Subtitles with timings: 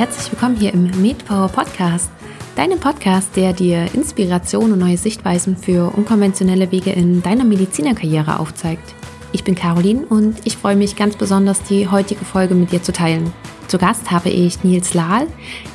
[0.00, 2.10] herzlich willkommen hier im MedPower Podcast.
[2.56, 8.94] Deinem Podcast, der dir Inspiration und neue Sichtweisen für unkonventionelle Wege in deiner Medizinerkarriere aufzeigt.
[9.32, 12.94] Ich bin Caroline und ich freue mich ganz besonders, die heutige Folge mit dir zu
[12.94, 13.30] teilen.
[13.68, 15.26] Zu Gast habe ich Nils Lahl.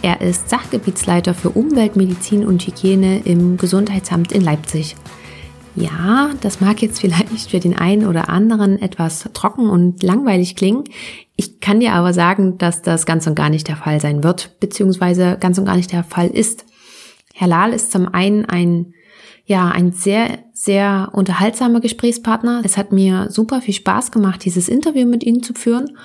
[0.02, 4.96] Er ist Sachgebietsleiter für Umweltmedizin und Hygiene im Gesundheitsamt in Leipzig.
[5.76, 10.86] Ja, das mag jetzt vielleicht für den einen oder anderen etwas trocken und langweilig klingen.
[11.36, 14.58] Ich kann dir aber sagen, dass das ganz und gar nicht der Fall sein wird,
[14.62, 16.66] beziehungsweise ganz und gar nicht der Fall ist.
[17.34, 18.94] Herr Lahl ist zum einen ein,
[19.46, 22.62] ja, ein sehr, sehr unterhaltsamer Gesprächspartner.
[22.64, 25.98] Es hat mir super viel Spaß gemacht, dieses Interview mit Ihnen zu führen,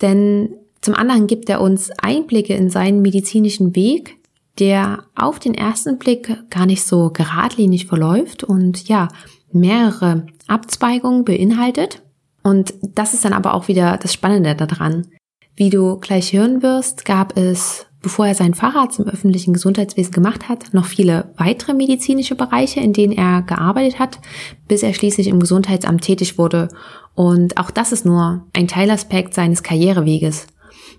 [0.00, 0.48] denn
[0.80, 4.16] zum anderen gibt er uns Einblicke in seinen medizinischen Weg,
[4.58, 9.08] der auf den ersten Blick gar nicht so geradlinig verläuft und ja,
[9.52, 12.02] mehrere Abzweigungen beinhaltet.
[12.42, 15.06] Und das ist dann aber auch wieder das Spannende daran.
[15.54, 20.48] Wie du gleich hören wirst, gab es, bevor er seinen Facharzt im öffentlichen Gesundheitswesen gemacht
[20.48, 24.18] hat, noch viele weitere medizinische Bereiche, in denen er gearbeitet hat,
[24.66, 26.68] bis er schließlich im Gesundheitsamt tätig wurde.
[27.14, 30.46] Und auch das ist nur ein Teilaspekt seines Karriereweges.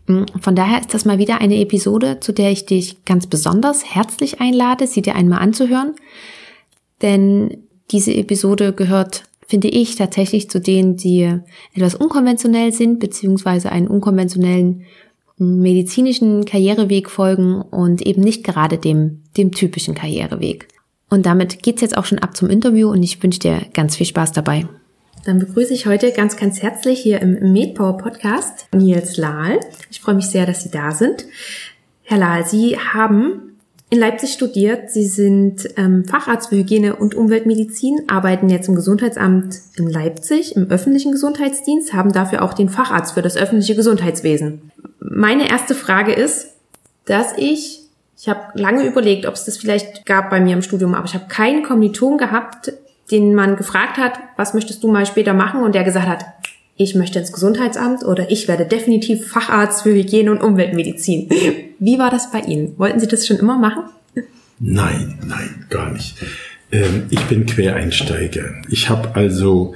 [0.07, 3.85] Hm, von daher ist das mal wieder eine Episode, zu der ich dich ganz besonders
[3.85, 5.93] herzlich einlade, sie dir einmal anzuhören.
[7.01, 11.39] Denn diese Episode gehört, finde ich, tatsächlich zu denen, die
[11.73, 14.83] etwas unkonventionell sind, beziehungsweise einen unkonventionellen
[15.37, 20.67] hm, medizinischen Karriereweg folgen und eben nicht gerade dem, dem typischen Karriereweg.
[21.09, 24.07] Und damit geht's jetzt auch schon ab zum Interview und ich wünsche dir ganz viel
[24.07, 24.67] Spaß dabei.
[25.25, 29.59] Dann begrüße ich heute ganz, ganz herzlich hier im MedPower Podcast Nils Lahl.
[29.89, 31.25] Ich freue mich sehr, dass Sie da sind.
[32.03, 33.57] Herr Lahl, Sie haben
[33.89, 34.91] in Leipzig studiert.
[34.91, 40.69] Sie sind ähm, Facharzt für Hygiene und Umweltmedizin, arbeiten jetzt im Gesundheitsamt in Leipzig, im
[40.69, 44.71] öffentlichen Gesundheitsdienst, haben dafür auch den Facharzt für das öffentliche Gesundheitswesen.
[44.99, 46.49] Meine erste Frage ist,
[47.05, 47.79] dass ich
[48.15, 51.13] ich habe lange überlegt, ob es das vielleicht gab bei mir im Studium, aber ich
[51.13, 52.71] habe keinen Kommiliton gehabt,
[53.11, 55.61] den man gefragt hat, was möchtest du mal später machen?
[55.63, 56.25] Und der gesagt hat,
[56.75, 61.29] ich möchte ins Gesundheitsamt oder ich werde definitiv Facharzt für Hygiene und Umweltmedizin.
[61.79, 62.73] Wie war das bei Ihnen?
[62.77, 63.83] Wollten Sie das schon immer machen?
[64.59, 66.15] Nein, nein, gar nicht.
[66.71, 68.55] Ähm, ich bin Quereinsteiger.
[68.69, 69.75] Ich habe also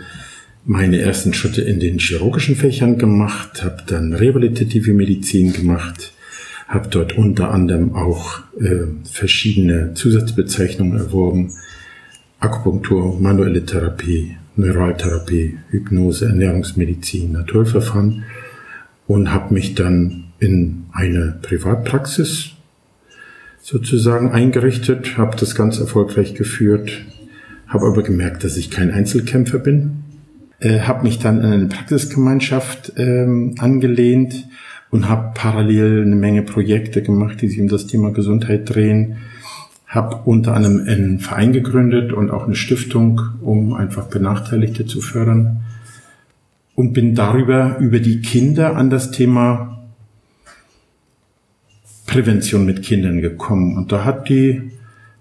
[0.65, 6.13] meine ersten Schritte in den chirurgischen Fächern gemacht, habe dann rehabilitative Medizin gemacht,
[6.67, 11.53] habe dort unter anderem auch äh, verschiedene Zusatzbezeichnungen erworben
[12.39, 18.23] Akupunktur, manuelle Therapie, Neuraltherapie, Hypnose, Ernährungsmedizin, Naturverfahren
[19.07, 22.51] und habe mich dann in eine Privatpraxis
[23.61, 27.05] sozusagen eingerichtet, habe das ganz erfolgreich geführt,
[27.67, 30.03] habe aber gemerkt, dass ich kein Einzelkämpfer bin,
[30.59, 34.47] äh, habe mich dann in eine Praxisgemeinschaft ähm, angelehnt
[34.89, 39.17] und habe parallel eine Menge Projekte gemacht, die sich um das Thema Gesundheit drehen
[39.87, 45.61] habe unter anderem einen Verein gegründet und auch eine Stiftung, um einfach Benachteiligte zu fördern.
[46.75, 49.87] Und bin darüber, über die Kinder an das Thema
[52.05, 53.77] Prävention mit Kindern gekommen.
[53.77, 54.71] Und da hat die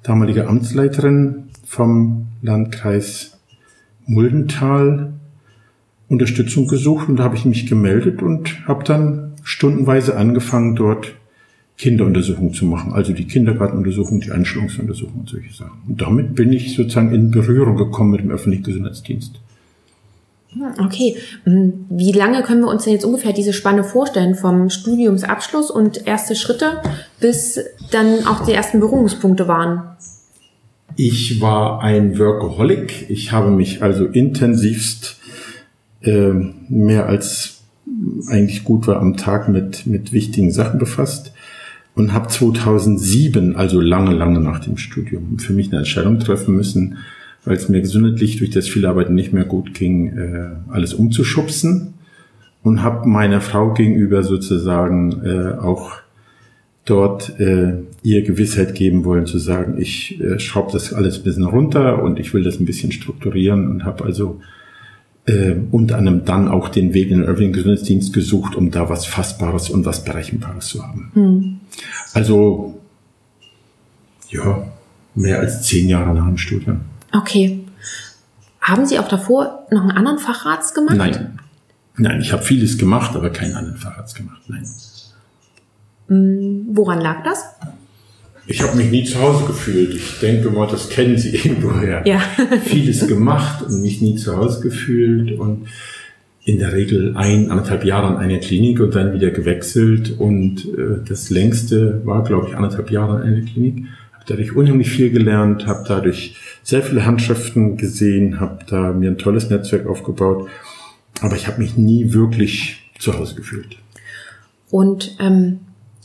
[0.03, 3.39] damalige Amtsleiterin vom Landkreis
[4.07, 5.13] Muldental
[6.09, 11.15] Unterstützung gesucht und da habe ich mich gemeldet und habe dann stundenweise angefangen, dort
[11.79, 15.83] Kinderuntersuchung zu machen, also die Kindergartenuntersuchung, die Einschulungsuntersuchung und solche Sachen.
[15.87, 19.41] Und damit bin ich sozusagen in Berührung gekommen mit dem öffentlichen Gesundheitsdienst.
[20.83, 25.71] Okay, hm, wie lange können wir uns denn jetzt ungefähr diese Spanne vorstellen vom Studiumsabschluss
[25.71, 26.81] und erste Schritte,
[27.21, 27.61] bis
[27.91, 29.83] dann auch die ersten Berührungspunkte waren?
[30.97, 33.11] Ich war ein Workaholic.
[33.11, 35.19] Ich habe mich also intensivst
[36.01, 36.33] äh,
[36.69, 37.61] mehr als
[38.29, 41.33] eigentlich gut war am Tag mit, mit wichtigen Sachen befasst
[41.97, 46.99] und habe 2007, also lange, lange nach dem Studium, für mich eine Entscheidung treffen müssen,
[47.45, 51.95] weil es mir gesundheitlich durch das viele Arbeiten nicht mehr gut ging, äh, alles umzuschubsen
[52.63, 55.93] und habe meiner Frau gegenüber sozusagen äh, auch
[56.85, 61.45] dort äh, ihr Gewissheit geben wollen, zu sagen, ich äh, schraube das alles ein bisschen
[61.45, 64.41] runter und ich will das ein bisschen strukturieren und habe also
[65.27, 69.07] äh, unter anderem dann auch den Weg in den öffentlichen Gesundheitsdienst gesucht, um da was
[69.07, 71.11] Fassbares und was Berechenbares zu haben.
[71.15, 71.56] Hm.
[72.15, 72.81] Also,
[74.29, 74.67] ja,
[75.15, 76.81] mehr als zehn Jahre nach dem Studium.
[77.13, 77.65] Okay.
[78.61, 80.97] Haben Sie auch davor noch einen anderen Facharzt gemacht?
[80.97, 81.39] Nein.
[81.99, 84.43] Nein, ich habe vieles gemacht, aber keinen anderen Facharzt gemacht.
[84.49, 84.69] Nein.
[86.09, 87.45] Hm, woran lag das?
[88.49, 89.95] Ich habe mich nie zu Hause gefühlt.
[89.95, 92.07] Ich denke mal, das kennen Sie irgendwoher.
[92.07, 92.21] Ja.
[92.65, 95.39] Vieles gemacht und mich nie zu Hause gefühlt.
[95.39, 95.69] Und
[96.47, 100.15] in der Regel ein, anderthalb Jahre an einer Klinik und dann wieder gewechselt.
[100.17, 103.87] Und äh, das längste war, glaube ich, anderthalb Jahre an einer Klinik.
[104.13, 109.19] Habe dadurch unheimlich viel gelernt, habe dadurch sehr viele Handschriften gesehen, habe da mir ein
[109.19, 110.49] tolles Netzwerk aufgebaut.
[111.21, 113.79] Aber ich habe mich nie wirklich zu Hause gefühlt.
[114.71, 115.59] Und ähm,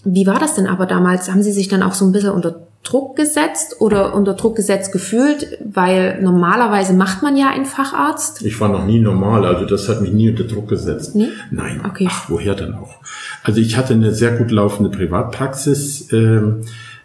[0.03, 1.29] wie war das denn aber damals?
[1.29, 4.91] Haben Sie sich dann auch so ein bisschen unter Druck gesetzt oder unter Druck gesetzt
[4.91, 5.59] gefühlt?
[5.63, 8.41] Weil normalerweise macht man ja einen Facharzt.
[8.43, 11.15] Ich war noch nie normal, also das hat mich nie unter Druck gesetzt.
[11.15, 11.29] Nee?
[11.51, 11.81] Nein.
[11.87, 12.07] Okay.
[12.09, 12.95] Ach, woher denn auch?
[13.43, 16.11] Also ich hatte eine sehr gut laufende Privatpraxis.
[16.11, 16.61] Ähm,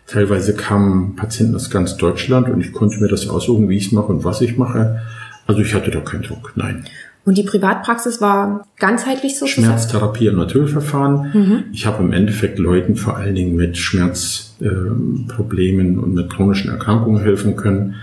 [0.07, 3.93] teilweise kamen Patienten aus ganz Deutschland und ich konnte mir das aussuchen, wie ich es
[3.93, 5.01] mache und was ich mache.
[5.47, 6.85] Also ich hatte da keinen Druck, nein.
[7.27, 9.67] Und die Privatpraxis war ganzheitlich sozusagen?
[9.67, 11.31] Schmerztherapie und Naturverfahren.
[11.35, 11.65] Mhm.
[11.73, 17.57] Ich habe im Endeffekt Leuten vor allen Dingen mit Schmerzproblemen und mit chronischen Erkrankungen helfen
[17.57, 17.97] können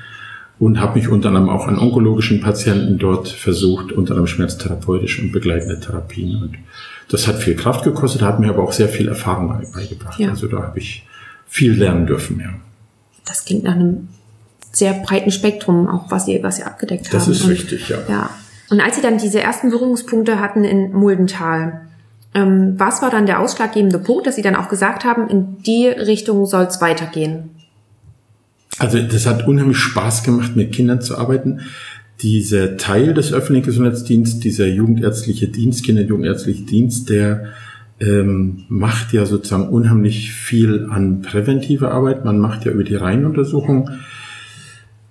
[0.60, 5.32] und habe mich unter anderem auch an onkologischen Patienten dort versucht, unter anderem schmerztherapeutische und
[5.32, 6.36] begleitende Therapien.
[6.42, 6.56] Und
[7.10, 10.20] das hat viel Kraft gekostet, hat mir aber auch sehr viel Erfahrung beigebracht.
[10.20, 10.30] Ja.
[10.30, 11.06] Also da habe ich
[11.48, 12.50] viel lernen dürfen, ja.
[13.26, 14.10] Das klingt nach einem
[14.74, 17.32] sehr breiten Spektrum, auch was Sie, was Sie abgedeckt Das haben.
[17.32, 17.98] ist Und- richtig, ja.
[18.10, 18.30] Ja.
[18.74, 21.82] Und als Sie dann diese ersten Berührungspunkte hatten in Muldental,
[22.34, 25.86] ähm, was war dann der ausschlaggebende Punkt, dass Sie dann auch gesagt haben, in die
[25.86, 27.52] Richtung soll es weitergehen?
[28.80, 31.60] Also das hat unheimlich Spaß gemacht, mit Kindern zu arbeiten.
[32.24, 37.50] Dieser Teil des öffentlichen Gesundheitsdienstes, dieser jugendärztliche Dienst, Kinder- und jugendärztliche Dienst, der
[38.00, 42.26] ähm, macht ja sozusagen unheimlich viel an präventiver Arbeit.
[42.26, 43.92] Man macht ja über die Reihenuntersuchung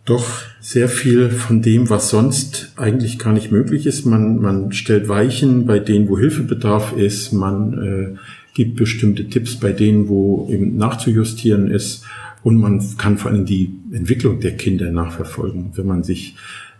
[0.04, 0.26] doch
[0.62, 4.06] sehr viel von dem, was sonst eigentlich gar nicht möglich ist.
[4.06, 7.32] Man, man stellt Weichen bei denen, wo Hilfebedarf ist.
[7.32, 8.18] Man äh,
[8.54, 12.04] gibt bestimmte Tipps bei denen, wo eben nachzujustieren ist.
[12.44, 15.72] Und man kann vor allem die Entwicklung der Kinder nachverfolgen.
[15.74, 16.36] Wenn man sich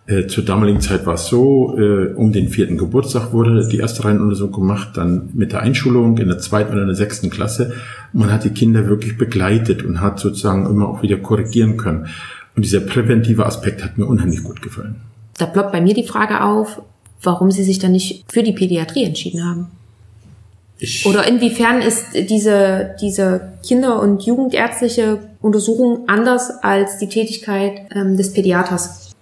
[0.06, 4.04] äh, zur damaligen Zeit war es so, äh, um den vierten Geburtstag wurde die erste
[4.04, 7.72] Reihenuntersuchung gemacht, dann mit der Einschulung in der zweiten oder in der sechsten Klasse.
[8.12, 12.06] Man hat die Kinder wirklich begleitet und hat sozusagen immer auch wieder korrigieren können.
[12.54, 14.96] Und dieser präventive Aspekt hat mir unheimlich gut gefallen.
[15.38, 16.82] Da ploppt bei mir die Frage auf,
[17.22, 19.68] warum Sie sich dann nicht für die Pädiatrie entschieden haben.
[20.78, 28.16] Ich, Oder inwiefern ist diese, diese Kinder- und Jugendärztliche Untersuchung anders als die Tätigkeit ähm,
[28.16, 29.12] des Pädiaters?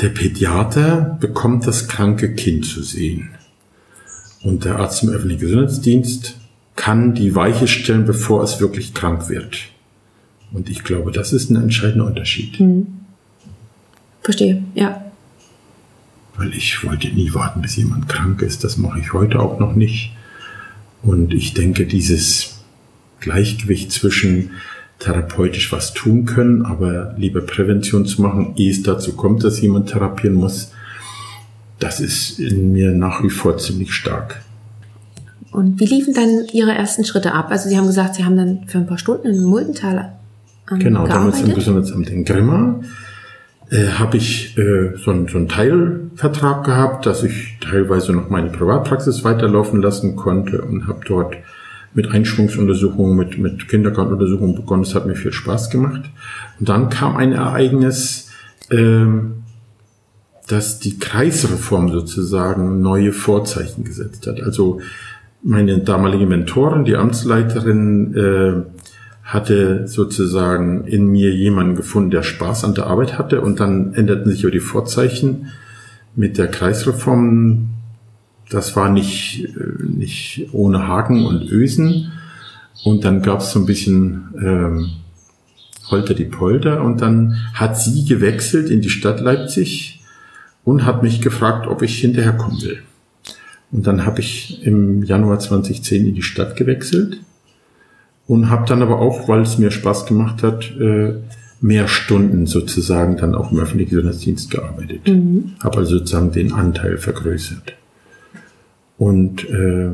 [0.00, 3.30] Der Pädiater bekommt das kranke Kind zu sehen.
[4.42, 6.36] Und der Arzt im öffentlichen Gesundheitsdienst
[6.74, 9.73] kann die Weiche stellen, bevor es wirklich krank wird.
[10.54, 12.62] Und ich glaube, das ist ein entscheidender Unterschied.
[14.22, 15.04] Verstehe, ja.
[16.36, 18.64] Weil ich wollte nie warten, bis jemand krank ist.
[18.64, 20.12] Das mache ich heute auch noch nicht.
[21.02, 22.60] Und ich denke, dieses
[23.20, 24.52] Gleichgewicht zwischen
[25.00, 29.90] therapeutisch was tun können, aber lieber Prävention zu machen, ehe es dazu kommt, dass jemand
[29.90, 30.70] therapieren muss,
[31.80, 34.40] das ist in mir nach wie vor ziemlich stark.
[35.50, 37.48] Und wie liefen dann Ihre ersten Schritte ab?
[37.50, 40.12] Also Sie haben gesagt, Sie haben dann für ein paar Stunden in Muldental
[40.70, 41.54] ähm, Genau, damals im.
[41.54, 42.80] Gesundheitsamt in Grimma
[43.70, 48.50] äh, habe ich äh, so, einen, so einen Teilvertrag gehabt, dass ich teilweise noch meine
[48.50, 51.36] Privatpraxis weiterlaufen lassen konnte und habe dort
[51.94, 54.82] mit Einschwungsuntersuchungen, mit, mit Kindergartenuntersuchungen begonnen.
[54.82, 56.02] Das hat mir viel Spaß gemacht.
[56.58, 58.30] Und dann kam ein Ereignis,
[58.70, 59.44] ähm,
[60.48, 64.42] dass die Kreisreform sozusagen neue Vorzeichen gesetzt hat.
[64.42, 64.80] Also
[65.42, 68.83] meine damalige Mentorin, die Amtsleiterin, äh,
[69.24, 74.30] hatte sozusagen in mir jemanden gefunden, der Spaß an der Arbeit hatte und dann änderten
[74.30, 75.50] sich aber die Vorzeichen
[76.14, 77.70] mit der Kreisreform.
[78.50, 82.12] Das war nicht, äh, nicht ohne Haken und Ösen
[82.84, 84.90] und dann gab es so ein bisschen ähm,
[85.90, 90.02] Holter die Polter und dann hat sie gewechselt in die Stadt Leipzig
[90.64, 92.82] und hat mich gefragt, ob ich hinterher kommen will.
[93.72, 97.20] Und dann habe ich im Januar 2010 in die Stadt gewechselt
[98.26, 101.14] und habe dann aber auch, weil es mir Spaß gemacht hat, äh,
[101.60, 105.00] mehr Stunden sozusagen dann auch im öffentlichen Gesundheitsdienst gearbeitet.
[105.62, 107.74] Habe also sozusagen den Anteil vergrößert.
[108.98, 109.88] Und äh,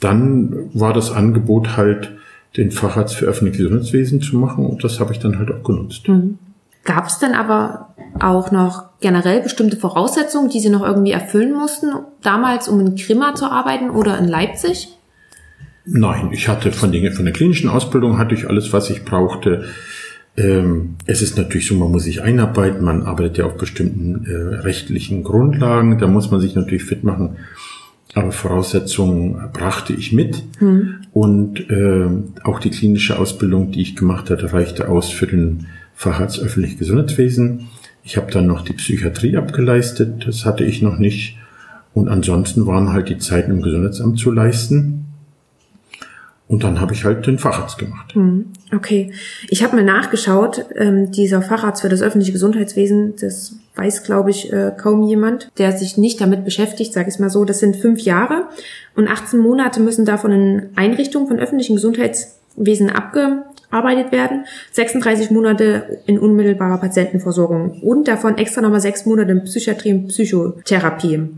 [0.00, 2.12] dann war das Angebot halt,
[2.56, 6.08] den Facharzt für öffentliches Gesundheitswesen zu machen und das habe ich dann halt auch genutzt.
[6.84, 11.92] Gab es denn aber auch noch generell bestimmte Voraussetzungen, die Sie noch irgendwie erfüllen mussten,
[12.22, 14.97] damals, um in Grimma zu arbeiten oder in Leipzig?
[15.90, 19.64] Nein, ich hatte von, den, von der klinischen Ausbildung hatte ich alles, was ich brauchte.
[20.36, 24.56] Ähm, es ist natürlich so, man muss sich einarbeiten, man arbeitet ja auf bestimmten äh,
[24.56, 27.36] rechtlichen Grundlagen, da muss man sich natürlich fit machen.
[28.14, 30.42] Aber Voraussetzungen brachte ich mit
[31.12, 32.08] und äh,
[32.42, 37.68] auch die klinische Ausbildung, die ich gemacht hatte, reichte aus für den Facharzt öffentliches Gesundheitswesen.
[38.04, 41.36] Ich habe dann noch die Psychiatrie abgeleistet, das hatte ich noch nicht.
[41.92, 45.07] Und ansonsten waren halt die Zeiten im Gesundheitsamt zu leisten.
[46.48, 48.14] Und dann habe ich halt den Facharzt gemacht.
[48.14, 49.12] Hm, okay.
[49.50, 54.50] Ich habe mal nachgeschaut, ähm, dieser Facharzt für das öffentliche Gesundheitswesen, das weiß, glaube ich,
[54.50, 57.44] äh, kaum jemand, der sich nicht damit beschäftigt, sage ich mal so.
[57.44, 58.48] Das sind fünf Jahre
[58.96, 66.18] und 18 Monate müssen davon in Einrichtungen von öffentlichen Gesundheitswesen abgearbeitet werden, 36 Monate in
[66.18, 71.28] unmittelbarer Patientenversorgung und davon extra nochmal sechs Monate in Psychiatrie und Psychotherapie.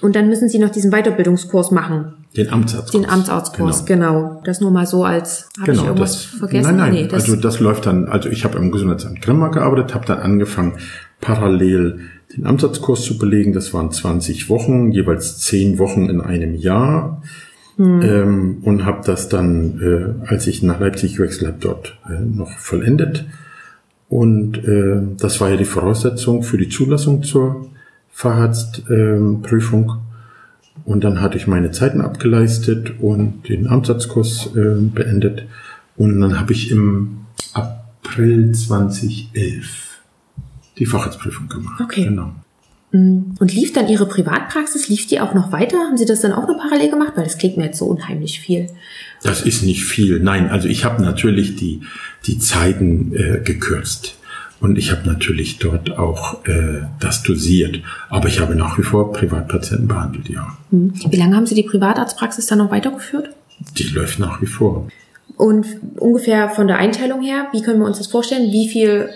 [0.00, 2.14] Und dann müssen Sie noch diesen Weiterbildungskurs machen.
[2.36, 3.02] Den Amtsarztkurs.
[3.02, 4.12] Den Amtsarztkurs, genau.
[4.12, 4.42] genau.
[4.44, 6.76] Das nur mal so als, habe genau, ich irgendwas das, vergessen?
[6.76, 9.94] Nein, nein, nee, das also das läuft dann, also ich habe im Gesundheitsamt Grimma gearbeitet,
[9.94, 10.74] habe dann angefangen,
[11.20, 12.00] parallel
[12.34, 13.52] den Amtsarztkurs zu belegen.
[13.52, 17.22] Das waren 20 Wochen, jeweils 10 Wochen in einem Jahr.
[17.76, 18.02] Hm.
[18.02, 22.58] Ähm, und habe das dann, äh, als ich nach Leipzig gewechselt habe, dort äh, noch
[22.58, 23.24] vollendet.
[24.08, 27.70] Und äh, das war ja die Voraussetzung für die Zulassung zur
[28.20, 29.98] Facharztprüfung.
[30.84, 35.46] und dann hatte ich meine Zeiten abgeleistet und den Amtsarztkurs äh, beendet.
[35.96, 40.00] Und dann habe ich im April 2011
[40.78, 41.80] die Facharztprüfung gemacht.
[41.82, 42.04] Okay.
[42.04, 42.34] Genau.
[42.92, 43.36] Mm.
[43.38, 45.78] Und lief dann Ihre Privatpraxis, lief die auch noch weiter?
[45.78, 47.12] Haben Sie das dann auch noch parallel gemacht?
[47.16, 48.66] Weil das klingt mir jetzt so unheimlich viel.
[49.22, 50.20] Das ist nicht viel.
[50.20, 51.82] Nein, also ich habe natürlich die,
[52.26, 54.16] die Zeiten äh, gekürzt.
[54.60, 57.80] Und ich habe natürlich dort auch äh, das dosiert.
[58.10, 60.56] Aber ich habe nach wie vor Privatpatienten behandelt, ja.
[60.70, 60.92] Hm.
[61.08, 63.30] Wie lange haben Sie die Privatarztpraxis dann noch weitergeführt?
[63.78, 64.88] Die läuft nach wie vor.
[65.36, 68.52] Und ungefähr von der Einteilung her, wie können wir uns das vorstellen?
[68.52, 69.08] Wie viel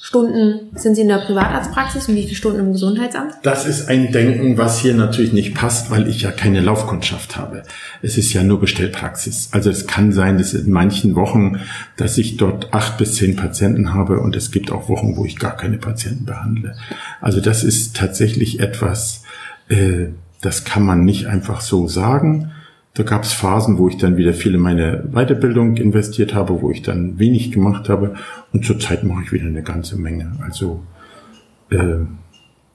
[0.00, 3.34] Stunden sind Sie in der Privatarztpraxis und wie viele Stunden im Gesundheitsamt?
[3.42, 7.62] Das ist ein Denken, was hier natürlich nicht passt, weil ich ja keine Laufkundschaft habe.
[8.02, 9.50] Es ist ja nur Bestellpraxis.
[9.52, 11.60] Also es kann sein, dass in manchen Wochen,
[11.96, 15.38] dass ich dort acht bis zehn Patienten habe und es gibt auch Wochen, wo ich
[15.38, 16.76] gar keine Patienten behandle.
[17.20, 19.22] Also das ist tatsächlich etwas,
[19.68, 20.08] äh,
[20.40, 22.50] das kann man nicht einfach so sagen.
[22.94, 26.70] Da gab es Phasen, wo ich dann wieder viel in meine Weiterbildung investiert habe, wo
[26.70, 28.14] ich dann wenig gemacht habe.
[28.52, 30.32] Und zurzeit mache ich wieder eine ganze Menge.
[30.40, 30.84] Also
[31.70, 31.96] äh,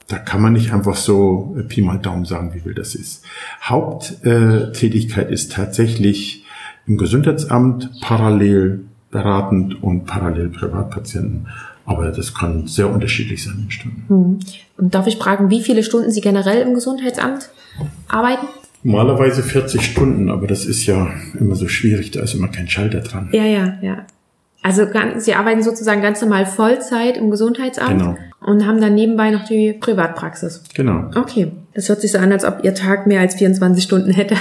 [0.09, 3.23] da kann man nicht einfach so äh, Pi mal Daumen sagen, wie viel das ist.
[3.63, 6.43] Haupttätigkeit äh, ist tatsächlich
[6.85, 11.47] im Gesundheitsamt parallel beratend und parallel Privatpatienten.
[11.85, 14.03] Aber das kann sehr unterschiedlich sein in Stunden.
[14.07, 14.39] Hm.
[14.77, 17.49] Und darf ich fragen, wie viele Stunden Sie generell im Gesundheitsamt
[18.07, 18.47] arbeiten?
[18.83, 23.01] Normalerweise 40 Stunden, aber das ist ja immer so schwierig, da ist immer kein Schalter
[23.01, 23.29] dran.
[23.33, 24.05] Ja, ja, ja.
[24.61, 24.85] Also
[25.17, 28.17] Sie arbeiten sozusagen ganz normal Vollzeit im Gesundheitsamt genau.
[28.41, 30.63] und haben dann nebenbei noch die Privatpraxis.
[30.73, 31.09] Genau.
[31.15, 34.35] Okay, das hört sich so an, als ob Ihr Tag mehr als 24 Stunden hätte.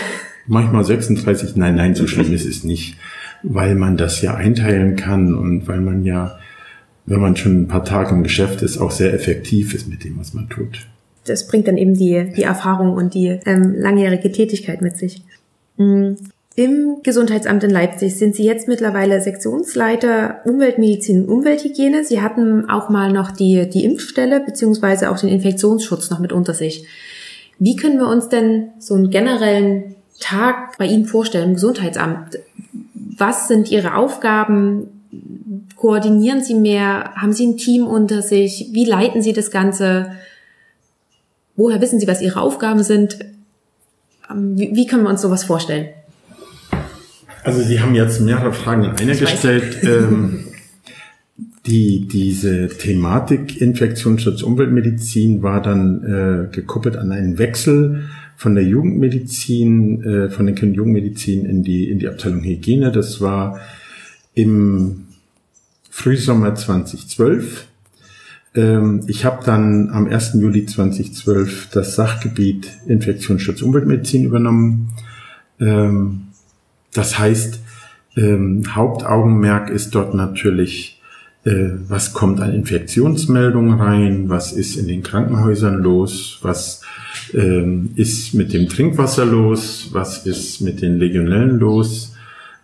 [0.46, 2.96] Manchmal 36, nein, nein, so schlimm ist es nicht,
[3.42, 6.38] weil man das ja einteilen kann und weil man ja,
[7.06, 10.18] wenn man schon ein paar Tage im Geschäft ist, auch sehr effektiv ist mit dem,
[10.18, 10.86] was man tut
[11.28, 15.22] das bringt dann eben die, die Erfahrung und die ähm, langjährige Tätigkeit mit sich.
[15.76, 16.16] Mhm.
[16.58, 22.02] Im Gesundheitsamt in Leipzig sind Sie jetzt mittlerweile Sektionsleiter Umweltmedizin und Umwelthygiene.
[22.02, 26.54] Sie hatten auch mal noch die, die Impfstelle beziehungsweise auch den Infektionsschutz noch mit unter
[26.54, 26.84] sich.
[27.60, 32.40] Wie können wir uns denn so einen generellen Tag bei Ihnen vorstellen im Gesundheitsamt?
[33.16, 34.88] Was sind Ihre Aufgaben?
[35.76, 37.12] Koordinieren Sie mehr?
[37.14, 38.70] Haben Sie ein Team unter sich?
[38.72, 40.10] Wie leiten Sie das Ganze?
[41.58, 43.18] Woher wissen Sie, was Ihre Aufgaben sind?
[44.30, 45.88] Ähm, wie, wie können wir uns sowas vorstellen?
[47.42, 49.82] Also Sie haben jetzt mehrere Fragen in einer ich gestellt.
[49.82, 50.44] Ähm,
[51.66, 60.02] die, diese Thematik Infektionsschutz Umweltmedizin war dann äh, gekoppelt an einen Wechsel von der Jugendmedizin,
[60.04, 62.92] äh, von der Kind- und Jugendmedizin in die, in die Abteilung Hygiene.
[62.92, 63.58] Das war
[64.34, 65.08] im
[65.90, 67.67] Frühsommer 2012.
[68.54, 70.34] Ähm, ich habe dann am 1.
[70.34, 74.94] Juli 2012 das Sachgebiet Infektionsschutz Umweltmedizin übernommen.
[75.60, 76.28] Ähm,
[76.92, 77.60] das heißt,
[78.16, 81.00] ähm, Hauptaugenmerk ist dort natürlich,
[81.44, 86.82] äh, was kommt an Infektionsmeldungen rein, was ist in den Krankenhäusern los, was
[87.30, 92.14] ist mit dem Trinkwasser los, was ist mit den Legionellen los.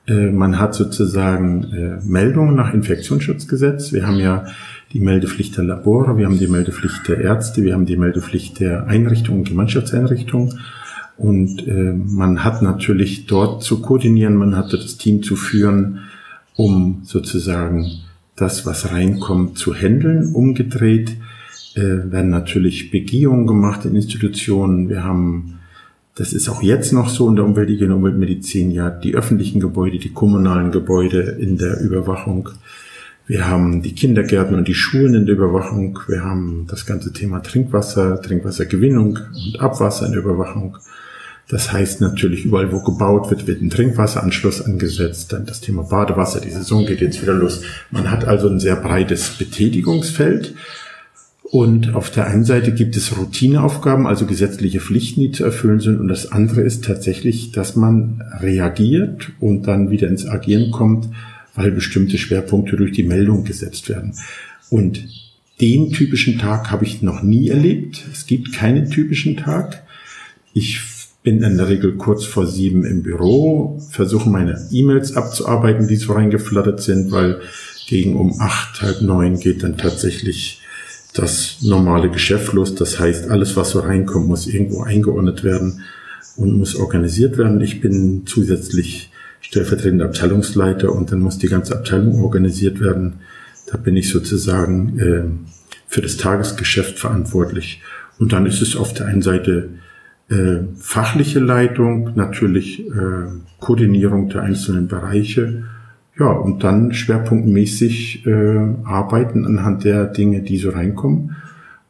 [0.06, 3.92] Äh, man hat sozusagen äh, Meldungen nach Infektionsschutzgesetz.
[3.92, 4.46] Wir haben ja
[4.94, 8.86] die Meldepflicht der Labore, wir haben die Meldepflicht der Ärzte, wir haben die Meldepflicht der
[8.86, 10.60] Einrichtungen, Gemeinschaftseinrichtungen.
[11.16, 16.00] Und äh, man hat natürlich dort zu koordinieren, man hatte das Team zu führen,
[16.54, 17.90] um sozusagen
[18.36, 20.32] das, was reinkommt, zu handeln.
[20.32, 21.16] Umgedreht
[21.74, 24.88] äh, werden natürlich Begehungen gemacht in Institutionen.
[24.88, 25.58] Wir haben,
[26.14, 29.98] das ist auch jetzt noch so in der Umwelthygiene und Umweltmedizin, ja, die öffentlichen Gebäude,
[29.98, 32.50] die kommunalen Gebäude in der Überwachung
[33.26, 35.98] Wir haben die Kindergärten und die Schulen in der Überwachung.
[36.08, 40.76] Wir haben das ganze Thema Trinkwasser, Trinkwassergewinnung und Abwasser in der Überwachung.
[41.48, 45.32] Das heißt natürlich, überall wo gebaut wird, wird ein Trinkwasseranschluss angesetzt.
[45.32, 47.62] Dann das Thema Badewasser, die Saison geht jetzt wieder los.
[47.90, 50.54] Man hat also ein sehr breites Betätigungsfeld.
[51.42, 55.98] Und auf der einen Seite gibt es Routineaufgaben, also gesetzliche Pflichten, die zu erfüllen sind.
[55.98, 61.08] Und das andere ist tatsächlich, dass man reagiert und dann wieder ins Agieren kommt,
[61.54, 64.16] weil bestimmte Schwerpunkte durch die Meldung gesetzt werden.
[64.70, 65.06] Und
[65.60, 68.02] den typischen Tag habe ich noch nie erlebt.
[68.12, 69.84] Es gibt keinen typischen Tag.
[70.52, 70.80] Ich
[71.22, 76.12] bin in der Regel kurz vor sieben im Büro, versuche meine E-Mails abzuarbeiten, die so
[76.12, 77.40] reingeflattert sind, weil
[77.86, 80.60] gegen um acht, halb neun geht dann tatsächlich
[81.14, 82.74] das normale Geschäft los.
[82.74, 85.80] Das heißt, alles, was so reinkommt, muss irgendwo eingeordnet werden
[86.36, 87.60] und muss organisiert werden.
[87.60, 89.10] Ich bin zusätzlich
[89.44, 93.20] stellvertretender Abteilungsleiter und dann muss die ganze Abteilung organisiert werden.
[93.70, 95.22] Da bin ich sozusagen äh,
[95.86, 97.82] für das Tagesgeschäft verantwortlich.
[98.18, 99.68] Und dann ist es auf der einen Seite
[100.30, 103.26] äh, fachliche Leitung, natürlich äh,
[103.60, 105.64] Koordinierung der einzelnen Bereiche.
[106.18, 111.36] Ja, und dann schwerpunktmäßig äh, arbeiten anhand der Dinge, die so reinkommen.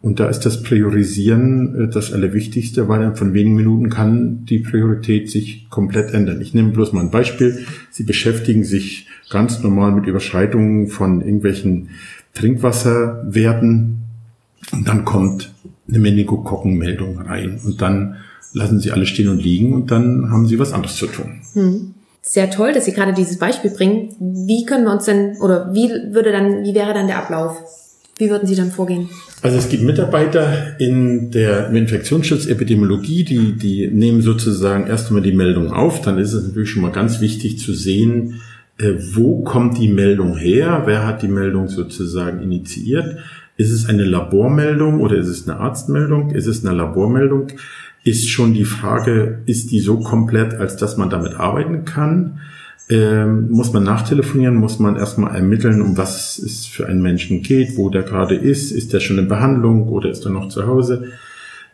[0.05, 4.59] Und da ist das Priorisieren äh, das Allerwichtigste, weil dann von wenigen Minuten kann die
[4.59, 6.43] Priorität sich komplett ändern.
[6.43, 7.65] Ich nehme bloß mal ein Beispiel.
[7.91, 11.89] Sie beschäftigen sich ganz normal mit Überschreitungen von irgendwelchen
[12.35, 14.03] Trinkwasserwerten
[14.73, 15.55] und dann kommt
[15.89, 18.17] eine Meningokokkenmeldung rein und dann
[18.53, 21.41] lassen Sie alle stehen und liegen und dann haben Sie was anderes zu tun.
[21.55, 21.95] Hm.
[22.21, 24.15] Sehr toll, dass Sie gerade dieses Beispiel bringen.
[24.19, 27.84] Wie können wir uns denn oder wie würde dann, wie wäre dann der Ablauf?
[28.19, 29.09] Wie würden Sie dann vorgehen?
[29.43, 35.73] Also es gibt Mitarbeiter in der Infektionsschutzepidemiologie, die, die nehmen sozusagen erst einmal die Meldung
[35.73, 36.01] auf.
[36.01, 38.41] Dann ist es natürlich schon mal ganz wichtig zu sehen,
[38.79, 40.83] äh, wo kommt die Meldung her?
[40.87, 43.19] Wer hat die Meldung sozusagen initiiert?
[43.57, 46.31] Ist es eine Labormeldung oder ist es eine Arztmeldung?
[46.31, 47.49] Ist es eine Labormeldung?
[48.03, 52.41] Ist schon die Frage, ist die so komplett, als dass man damit arbeiten kann?
[52.91, 57.77] Ähm, muss man nachtelefonieren, muss man erstmal ermitteln, um was es für einen Menschen geht,
[57.77, 61.13] wo der gerade ist, ist der schon in Behandlung oder ist er noch zu Hause.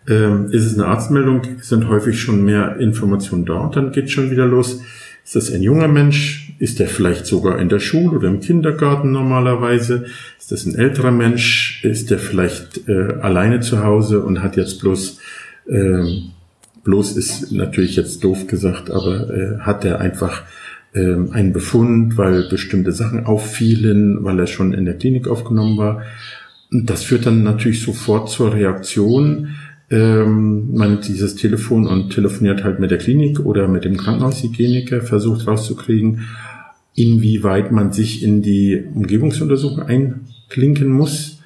[0.08, 4.46] Ähm, ist es eine Arztmeldung, sind häufig schon mehr Informationen dort, dann geht schon wieder
[4.46, 4.80] los.
[5.24, 6.54] Ist das ein junger Mensch?
[6.58, 10.06] Ist der vielleicht sogar in der Schule oder im Kindergarten normalerweise?
[10.38, 11.84] Ist das ein älterer Mensch?
[11.84, 15.18] Ist der vielleicht äh, alleine zu Hause und hat jetzt bloß,
[15.68, 16.04] äh,
[16.84, 20.42] bloß ist natürlich jetzt doof gesagt, aber äh, hat der einfach
[20.94, 26.02] ähm, einen Befund, weil bestimmte Sachen auffielen, weil er schon in der Klinik aufgenommen war.
[26.72, 29.54] Und das führt dann natürlich sofort zur Reaktion.
[29.90, 35.00] Ähm, man nimmt dieses Telefon und telefoniert halt mit der Klinik oder mit dem Krankenhaushygieniker,
[35.00, 36.26] versucht rauszukriegen,
[36.94, 41.40] inwieweit man sich in die Umgebungsuntersuchung einklinken muss.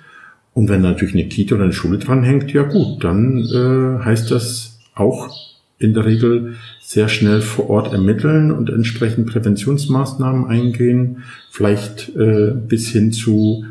[0.52, 4.78] Und wenn natürlich eine Kita oder eine Schule dranhängt, ja gut, dann äh, heißt das
[4.94, 5.30] auch
[5.78, 6.54] in der Regel
[6.94, 13.64] sehr schnell vor Ort ermitteln und entsprechend Präventionsmaßnahmen eingehen, vielleicht äh, bis hin zu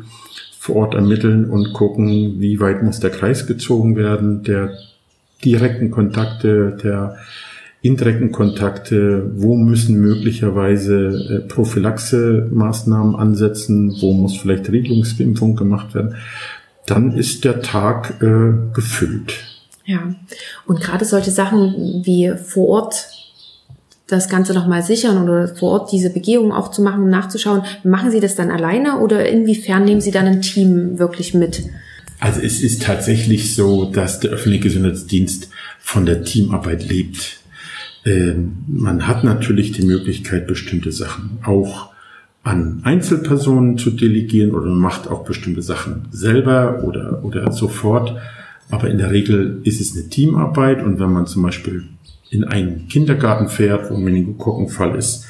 [0.58, 4.74] vor Ort ermitteln und gucken, wie weit muss der Kreis gezogen werden, der
[5.42, 7.16] direkten Kontakte, der
[7.80, 16.16] indirekten Kontakte, wo müssen möglicherweise äh, Prophylaxe-Maßnahmen ansetzen, wo muss vielleicht Regelungsimpfung gemacht werden,
[16.86, 19.53] dann ist der Tag äh, gefüllt.
[19.86, 20.14] Ja,
[20.66, 23.06] und gerade solche Sachen wie vor Ort
[24.06, 28.10] das Ganze nochmal sichern oder vor Ort diese Begehung auch zu machen, um nachzuschauen, machen
[28.10, 31.64] Sie das dann alleine oder inwiefern nehmen Sie dann ein Team wirklich mit?
[32.20, 35.48] Also es ist tatsächlich so, dass der öffentliche Gesundheitsdienst
[35.80, 37.40] von der Teamarbeit lebt.
[38.04, 41.90] Ähm, man hat natürlich die Möglichkeit, bestimmte Sachen auch
[42.42, 48.16] an Einzelpersonen zu delegieren oder man macht auch bestimmte Sachen selber oder, oder sofort.
[48.70, 51.84] Aber in der Regel ist es eine Teamarbeit und wenn man zum Beispiel
[52.30, 55.26] in einen Kindergarten fährt, wo ein Meningokokkenfall ist,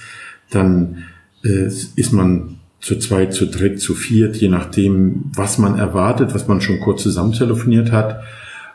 [0.51, 1.05] dann
[1.45, 6.49] äh, ist man zu zweit, zu dritt, zu viert, je nachdem, was man erwartet, was
[6.49, 8.23] man schon kurz zusammen telefoniert hat.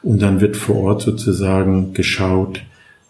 [0.02, 2.62] Und dann wird vor Ort sozusagen geschaut,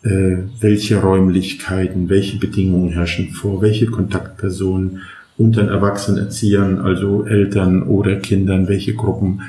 [0.04, 5.02] äh, welche Räumlichkeiten, welche Bedingungen herrschen vor, welche Kontaktpersonen
[5.38, 9.42] unter den Erwachsenenerziehern, also Eltern oder Kindern, welche Gruppen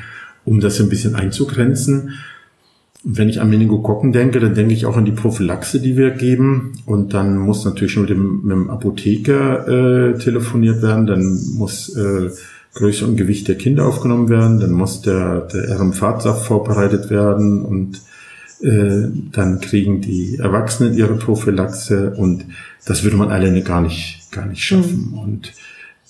[0.51, 2.19] um das ein bisschen einzugrenzen.
[3.05, 6.11] Und wenn ich an Meningokokken denke, dann denke ich auch an die Prophylaxe, die wir
[6.11, 6.73] geben.
[6.87, 11.07] Und dann muss natürlich schon mit dem, mit dem Apotheker äh, telefoniert werden.
[11.07, 12.31] Dann muss äh,
[12.75, 14.59] Größe und Gewicht der Kinder aufgenommen werden.
[14.59, 17.65] Dann muss der, der RM-Fahrtsaft vorbereitet werden.
[17.65, 18.01] Und
[18.61, 22.11] äh, dann kriegen die Erwachsenen ihre Prophylaxe.
[22.17, 22.45] Und
[22.87, 25.13] das würde man alleine gar nicht, gar nicht schaffen.
[25.13, 25.19] Mhm.
[25.19, 25.53] Und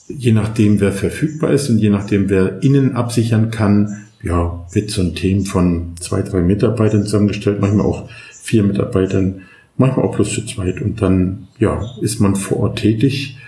[0.09, 5.01] je nachdem, wer verfügbar ist und je nachdem, wer innen absichern kann, ja, wird so
[5.03, 9.43] ein Team von zwei, drei Mitarbeitern zusammengestellt, manchmal auch vier Mitarbeitern,
[9.77, 10.81] manchmal auch plus zu zweit.
[10.81, 13.39] Und dann, ja, ist man vor Ort tätig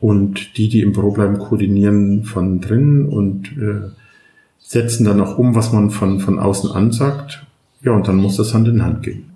[0.00, 3.90] und die, die im Büro bleiben, koordinieren von drinnen und äh,
[4.58, 7.44] setzen dann auch um, was man von, von außen ansagt.
[7.82, 9.30] Ja, und dann muss das Hand in Hand gehen.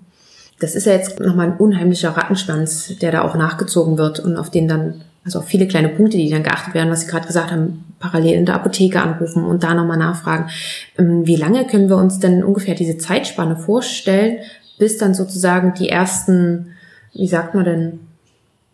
[0.59, 4.51] Das ist ja jetzt nochmal ein unheimlicher Rattenschwanz, der da auch nachgezogen wird und auf
[4.51, 7.51] den dann, also auf viele kleine Punkte, die dann geachtet werden, was Sie gerade gesagt
[7.51, 10.49] haben, parallel in der Apotheke anrufen und da nochmal nachfragen.
[10.97, 14.39] Ähm, wie lange können wir uns denn ungefähr diese Zeitspanne vorstellen,
[14.77, 16.73] bis dann sozusagen die ersten,
[17.13, 17.99] wie sagt man denn,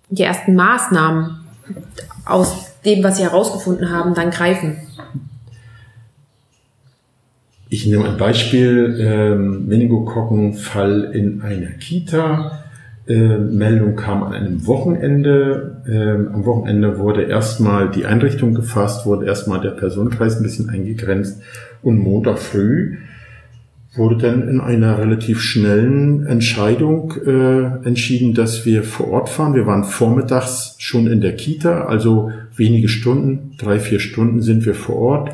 [0.09, 1.41] die ersten Maßnahmen
[2.25, 4.77] aus dem, was Sie herausgefunden haben, dann greifen?
[7.69, 12.63] Ich nehme ein Beispiel, ähm, Meningokokkenfall in einer Kita.
[13.07, 15.81] Äh, Meldung kam an einem Wochenende.
[15.87, 21.41] Ähm, am Wochenende wurde erstmal die Einrichtung gefasst, wurde erstmal der Personenkreis ein bisschen eingegrenzt
[21.81, 22.97] und Montag früh
[23.95, 29.55] wurde dann in einer relativ schnellen Entscheidung äh, entschieden, dass wir vor Ort fahren.
[29.55, 34.75] Wir waren vormittags schon in der Kita, also wenige Stunden, drei, vier Stunden sind wir
[34.75, 35.31] vor Ort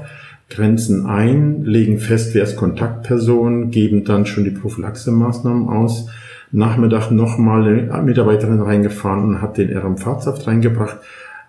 [0.49, 6.09] grenzen ein, legen fest, wer ist Kontaktperson, geben dann schon die Prophylaxemaßnahmen aus.
[6.53, 10.97] Nachmittag nochmal eine Mitarbeiterin reingefahren und hat den RM-Fahrtsaft reingebracht.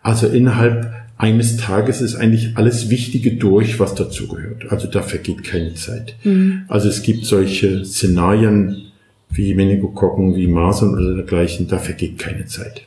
[0.02, 4.70] Also innerhalb eines Tages ist eigentlich alles Wichtige durch, was dazugehört.
[4.70, 6.16] Also da vergeht keine Zeit.
[6.24, 6.64] Mhm.
[6.68, 8.92] Also es gibt solche Szenarien
[9.30, 12.86] wie Meningokokken, wie Masern oder dergleichen, da vergeht keine Zeit.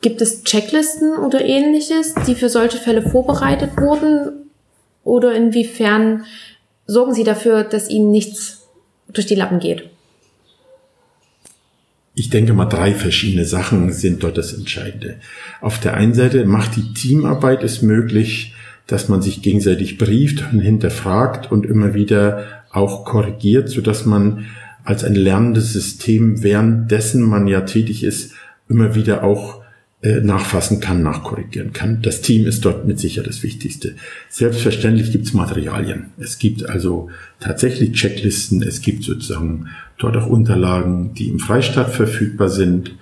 [0.00, 4.32] Gibt es Checklisten oder ähnliches, die für solche Fälle vorbereitet wurden?
[5.02, 6.24] Oder inwiefern
[6.86, 8.68] sorgen Sie dafür, dass Ihnen nichts
[9.12, 9.90] durch die Lappen geht?
[12.14, 15.16] Ich denke mal, drei verschiedene Sachen sind dort das Entscheidende.
[15.60, 18.54] Auf der einen Seite macht die Teamarbeit es möglich,
[18.86, 24.46] dass man sich gegenseitig brieft und hinterfragt und immer wieder auch korrigiert, so dass man
[24.84, 28.32] als ein lernendes System, währenddessen man ja tätig ist,
[28.68, 29.62] immer wieder auch
[30.02, 32.02] äh, nachfassen kann, nachkorrigieren kann.
[32.02, 33.94] Das Team ist dort mit sicher das Wichtigste.
[34.28, 36.10] Selbstverständlich gibt es Materialien.
[36.18, 37.08] Es gibt also
[37.40, 38.62] tatsächlich Checklisten.
[38.62, 42.96] Es gibt sozusagen dort auch Unterlagen, die im Freistaat verfügbar sind.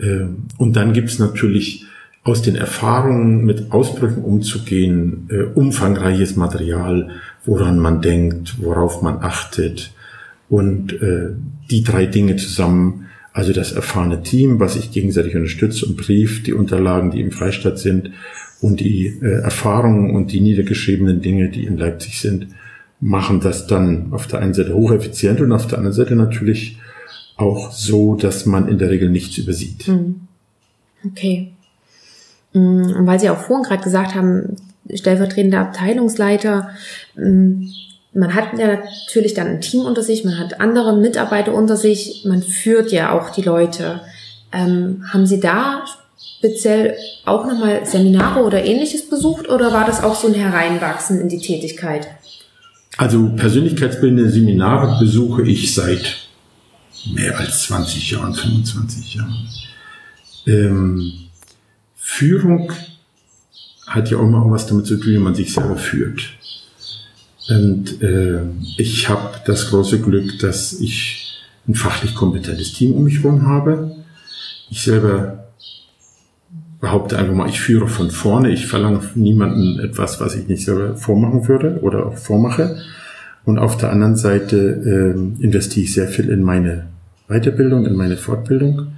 [0.00, 1.86] Ähm, und dann gibt es natürlich
[2.22, 7.10] aus den Erfahrungen mit Ausbrüchen umzugehen, äh, umfangreiches Material,
[7.44, 9.92] woran man denkt, worauf man achtet.
[10.48, 11.30] Und äh,
[11.70, 16.52] die drei Dinge zusammen also das erfahrene Team, was sich gegenseitig unterstützt und brieft, die
[16.52, 18.12] Unterlagen, die im Freistaat sind
[18.60, 22.46] und die äh, Erfahrungen und die niedergeschriebenen Dinge, die in Leipzig sind,
[23.04, 26.78] machen das dann auf der einen Seite hocheffizient und auf der anderen Seite natürlich
[27.36, 29.86] auch so, dass man in der Regel nichts übersieht.
[29.88, 30.20] Mhm.
[31.04, 31.52] Okay.
[32.54, 34.56] Und weil Sie auch vorhin gerade gesagt haben,
[34.90, 36.70] stellvertretender Abteilungsleiter,
[37.16, 37.66] mm,
[38.14, 42.24] man hat ja natürlich dann ein Team unter sich, man hat andere Mitarbeiter unter sich,
[42.26, 44.00] man führt ja auch die Leute.
[44.50, 45.84] Ähm, haben Sie da
[46.38, 51.28] speziell auch nochmal Seminare oder ähnliches besucht oder war das auch so ein Hereinwachsen in
[51.28, 52.08] die Tätigkeit?
[52.96, 56.28] Also persönlichkeitsbildende Seminare besuche ich seit
[57.12, 59.48] mehr als 20 Jahren, 25 Jahren.
[60.46, 61.12] Ähm,
[61.96, 62.72] Führung
[63.86, 66.22] hat ja auch immer was damit zu tun, wie man sich selber führt.
[67.48, 68.40] Und äh,
[68.78, 73.96] ich habe das große Glück, dass ich ein fachlich kompetentes Team um mich herum habe.
[74.70, 75.43] Ich selber
[76.84, 78.50] behaupte einfach mal, ich führe von vorne.
[78.50, 82.76] Ich verlange niemanden etwas, was ich nicht selber vormachen würde oder auch vormache.
[83.46, 86.88] Und auf der anderen Seite äh, investiere ich sehr viel in meine
[87.26, 88.88] Weiterbildung, in meine Fortbildung.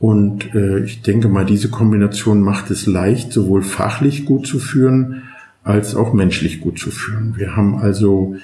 [0.00, 5.22] Und äh, ich denke mal, diese Kombination macht es leicht, sowohl fachlich gut zu führen,
[5.62, 7.34] als auch menschlich gut zu führen.
[7.36, 8.34] Wir haben also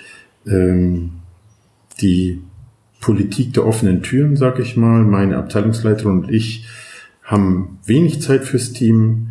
[0.47, 1.11] ähm,
[2.01, 2.41] die
[3.01, 5.03] Politik der offenen Türen, sag ich mal.
[5.03, 6.69] Meine Abteilungsleiterin und ich
[7.33, 9.29] haben wenig Zeit fürs Team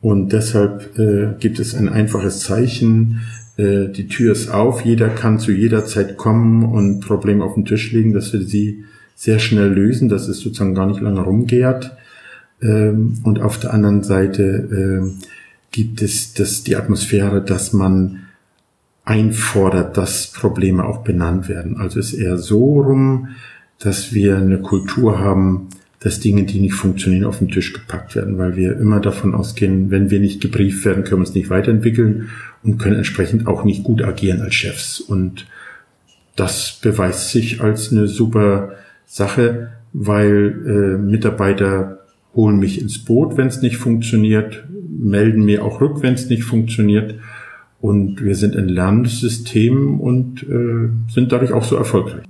[0.00, 3.20] und deshalb äh, gibt es ein einfaches Zeichen.
[3.56, 7.64] Äh, die Tür ist auf, jeder kann zu jeder Zeit kommen und Probleme auf den
[7.64, 11.96] Tisch legen, dass wir sie sehr schnell lösen, dass es sozusagen gar nicht lange rumgehrt.
[12.60, 15.26] Ähm, und auf der anderen Seite äh,
[15.70, 18.24] gibt es das, die Atmosphäre, dass man
[19.04, 21.76] einfordert, dass Probleme auch benannt werden.
[21.76, 23.28] Also ist eher so rum,
[23.78, 25.68] dass wir eine Kultur haben,
[26.06, 29.90] dass Dinge, die nicht funktionieren, auf den Tisch gepackt werden, weil wir immer davon ausgehen,
[29.90, 32.28] wenn wir nicht gebrieft werden, können wir uns nicht weiterentwickeln
[32.62, 35.00] und können entsprechend auch nicht gut agieren als Chefs.
[35.00, 35.48] Und
[36.36, 42.04] das beweist sich als eine super Sache, weil äh, Mitarbeiter
[42.36, 46.44] holen mich ins Boot, wenn es nicht funktioniert, melden mir auch rück, wenn es nicht
[46.44, 47.16] funktioniert.
[47.80, 52.22] Und wir sind ein lernendes System und äh, sind dadurch auch so erfolgreich.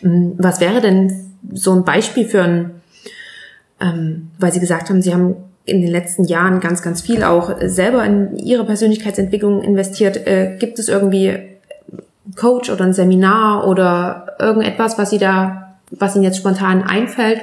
[0.00, 0.36] Mhm.
[0.38, 1.12] Was wäre denn
[1.52, 2.70] so ein Beispiel für ein,
[3.80, 7.56] ähm, weil Sie gesagt haben, Sie haben in den letzten Jahren ganz, ganz viel auch
[7.64, 10.26] selber in Ihre Persönlichkeitsentwicklung investiert.
[10.26, 11.38] Äh, gibt es irgendwie
[12.36, 17.42] Coach oder ein Seminar oder irgendetwas, was Sie da, was Ihnen jetzt spontan einfällt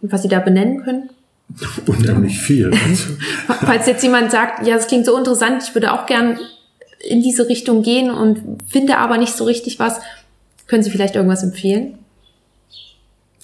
[0.00, 1.10] und was Sie da benennen können?
[1.86, 2.72] Unheimlich viel.
[3.46, 6.38] Falls jetzt jemand sagt, ja, das klingt so interessant, ich würde auch gern
[7.00, 10.00] in diese Richtung gehen und finde aber nicht so richtig was,
[10.66, 11.98] können Sie vielleicht irgendwas empfehlen?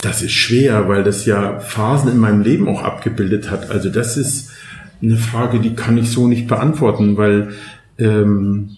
[0.00, 3.70] Das ist schwer, weil das ja Phasen in meinem Leben auch abgebildet hat.
[3.70, 4.50] Also das ist
[5.02, 7.48] eine Frage, die kann ich so nicht beantworten, weil
[7.98, 8.76] ähm,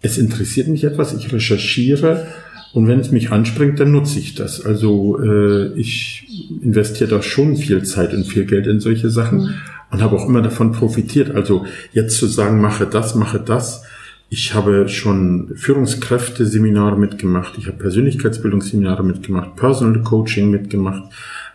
[0.00, 2.26] es interessiert mich etwas, ich recherchiere
[2.72, 4.64] und wenn es mich anspringt, dann nutze ich das.
[4.64, 9.54] Also äh, ich investiere da schon viel Zeit und viel Geld in solche Sachen mhm.
[9.90, 11.34] und habe auch immer davon profitiert.
[11.34, 13.82] Also jetzt zu sagen, mache das, mache das.
[14.28, 21.04] Ich habe schon Führungskräfte-Seminare mitgemacht, ich habe Persönlichkeitsbildungsseminare mitgemacht, Personal Coaching mitgemacht,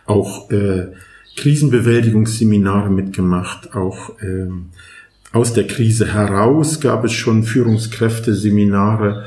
[0.06, 0.86] auch äh,
[1.36, 4.70] Krisenbewältigungsseminare mitgemacht, auch ähm,
[5.32, 9.24] aus der Krise heraus gab es schon Führungskräfte-Seminare.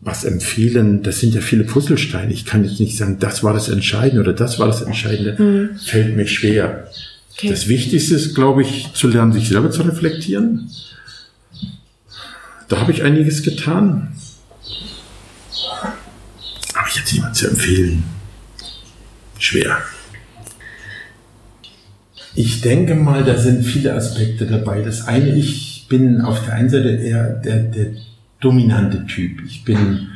[0.00, 2.32] Was empfehlen, das sind ja viele Puzzlesteine.
[2.32, 5.42] Ich kann jetzt nicht sagen, das war das Entscheidende oder das war das Entscheidende.
[5.42, 5.78] Mhm.
[5.78, 6.86] Fällt mir schwer.
[7.32, 7.48] Okay.
[7.48, 10.70] Das Wichtigste ist, glaube ich, zu lernen, sich selber zu reflektieren.
[12.68, 14.08] Da habe ich einiges getan.
[16.74, 18.04] Aber jetzt jemand zu empfehlen.
[19.38, 19.78] Schwer.
[22.34, 24.82] Ich denke mal, da sind viele Aspekte dabei.
[24.82, 27.86] Das eine, ich bin auf der einen Seite eher der, der
[28.40, 29.42] dominante Typ.
[29.46, 30.08] Ich bin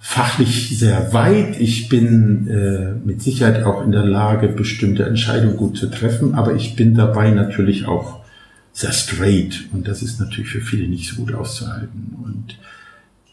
[0.00, 1.60] fachlich sehr weit.
[1.60, 6.54] Ich bin äh, mit Sicherheit auch in der Lage, bestimmte Entscheidungen gut zu treffen, aber
[6.54, 8.23] ich bin dabei natürlich auch
[8.74, 12.16] sehr straight und das ist natürlich für viele nicht so gut auszuhalten.
[12.24, 12.58] Und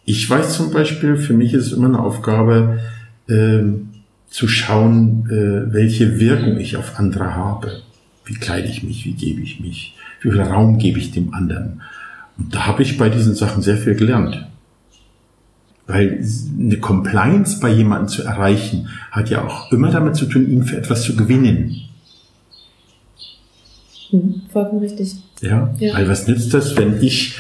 [0.06, 2.80] ich weiß zum Beispiel, für mich ist es immer eine Aufgabe,
[3.28, 3.90] ähm,
[4.30, 7.82] zu schauen, äh, welche Wirkung ich auf andere habe.
[8.24, 11.82] Wie kleide ich mich, wie gebe ich mich, wie viel Raum gebe ich dem anderen.
[12.38, 14.48] Und da habe ich bei diesen Sachen sehr viel gelernt.
[15.88, 16.24] Weil
[16.58, 20.78] eine Compliance bei jemandem zu erreichen, hat ja auch immer damit zu tun, ihn für
[20.78, 21.82] etwas zu gewinnen.
[24.12, 25.16] Hm, vollkommen richtig.
[25.42, 27.38] Ja, ja, weil was nützt das, wenn ich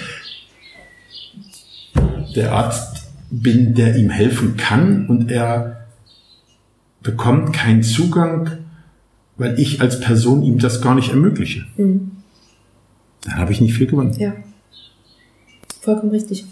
[2.35, 5.85] der Arzt bin, der ihm helfen kann und er
[7.03, 8.59] bekommt keinen Zugang,
[9.37, 11.65] weil ich als Person ihm das gar nicht ermögliche.
[11.77, 12.11] Mhm.
[13.23, 14.15] Dann habe ich nicht viel gewonnen.
[14.17, 14.33] Ja.
[15.81, 16.45] Vollkommen richtig.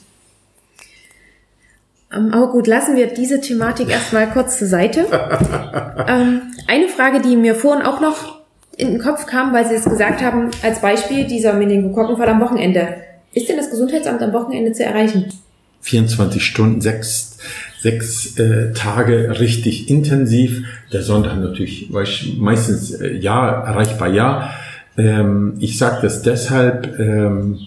[2.12, 5.02] Ähm, aber gut, lassen wir diese Thematik erstmal kurz zur Seite.
[6.08, 8.39] ähm, eine Frage, die mir vorhin auch noch
[8.80, 12.96] in den Kopf kam, weil Sie es gesagt haben, als Beispiel dieser Meningokokkenfall am Wochenende.
[13.34, 15.26] Ist denn das Gesundheitsamt am Wochenende zu erreichen?
[15.82, 17.38] 24 Stunden, sechs,
[17.82, 20.64] sechs äh, Tage richtig intensiv.
[20.94, 24.54] Der Sonntag natürlich meistens äh, ja, erreichbar ja.
[24.98, 27.60] Ähm, ich sage das deshalb, ähm,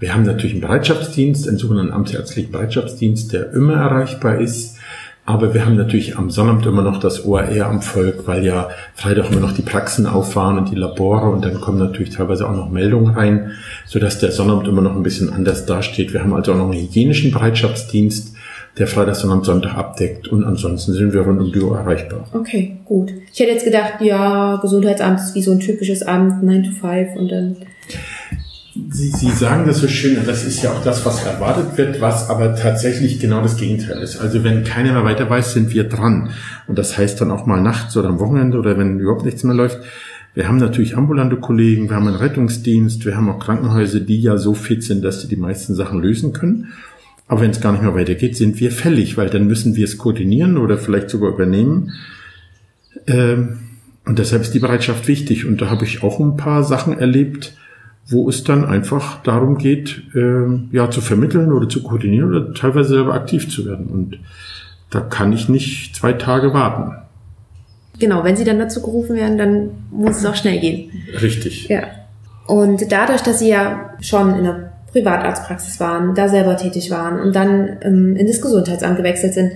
[0.00, 4.76] wir haben natürlich einen Bereitschaftsdienst, einen sogenannten amtsärztlichen Bereitschaftsdienst, der immer erreichbar ist.
[5.24, 9.30] Aber wir haben natürlich am Sonnabend immer noch das ORR am Volk, weil ja Freitag
[9.30, 12.70] immer noch die Praxen auffahren und die Labore und dann kommen natürlich teilweise auch noch
[12.70, 13.52] Meldungen rein,
[13.86, 16.12] sodass der Sonnabend immer noch ein bisschen anders dasteht.
[16.12, 18.34] Wir haben also auch noch einen hygienischen Bereitschaftsdienst,
[18.78, 22.26] der Freitag, Sonnabend, Sonntag abdeckt und ansonsten sind wir rund um die Uhr erreichbar.
[22.32, 23.12] Okay, gut.
[23.32, 27.16] Ich hätte jetzt gedacht, ja, Gesundheitsamt ist wie so ein typisches Amt, 9 to 5
[27.16, 27.56] und dann...
[28.74, 32.30] Sie, Sie sagen das so schön, das ist ja auch das, was erwartet wird, was
[32.30, 34.18] aber tatsächlich genau das Gegenteil ist.
[34.18, 36.30] Also wenn keiner mehr weiter weiß, sind wir dran.
[36.66, 39.54] Und das heißt dann auch mal nachts oder am Wochenende oder wenn überhaupt nichts mehr
[39.54, 39.78] läuft.
[40.34, 44.38] Wir haben natürlich ambulante Kollegen, wir haben einen Rettungsdienst, wir haben auch Krankenhäuser, die ja
[44.38, 46.72] so fit sind, dass sie die meisten Sachen lösen können.
[47.28, 49.98] Aber wenn es gar nicht mehr weitergeht, sind wir fällig, weil dann müssen wir es
[49.98, 51.92] koordinieren oder vielleicht sogar übernehmen.
[53.06, 53.58] Ähm,
[54.06, 55.44] und deshalb ist die Bereitschaft wichtig.
[55.44, 57.54] Und da habe ich auch ein paar Sachen erlebt,
[58.08, 62.90] wo es dann einfach darum geht, äh, ja, zu vermitteln oder zu koordinieren oder teilweise
[62.90, 63.86] selber aktiv zu werden.
[63.86, 64.18] Und
[64.90, 66.96] da kann ich nicht zwei Tage warten.
[67.98, 70.90] Genau, wenn Sie dann dazu gerufen werden, dann muss es auch schnell gehen.
[71.20, 71.68] Richtig.
[71.68, 71.84] Ja.
[72.46, 77.34] Und dadurch, dass Sie ja schon in der Privatarztpraxis waren, da selber tätig waren und
[77.34, 79.52] dann ähm, in das Gesundheitsamt gewechselt sind,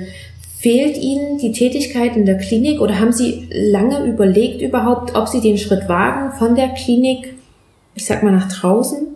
[0.59, 5.41] fehlt Ihnen die Tätigkeit in der Klinik oder haben Sie lange überlegt überhaupt, ob Sie
[5.41, 7.36] den Schritt wagen von der Klinik
[7.97, 9.09] ich sag mal, nach draußen?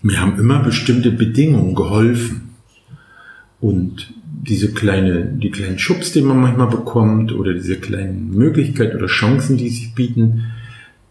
[0.00, 2.54] Mir haben immer bestimmte Bedingungen geholfen.
[3.60, 9.06] Und diese kleine, die kleinen Schubs, die man manchmal bekommt, oder diese kleinen Möglichkeiten oder
[9.06, 10.52] Chancen, die sich bieten,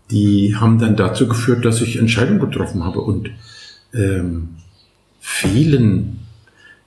[0.10, 3.32] die haben dann dazu geführt, dass ich Entscheidungen getroffen habe und
[3.94, 4.50] ähm,
[5.20, 6.20] vielen,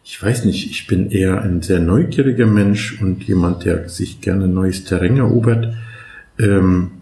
[0.05, 4.47] ich weiß nicht, ich bin eher ein sehr neugieriger Mensch und jemand, der sich gerne
[4.47, 5.75] neues Terrain erobert.
[6.39, 6.93] Ähm,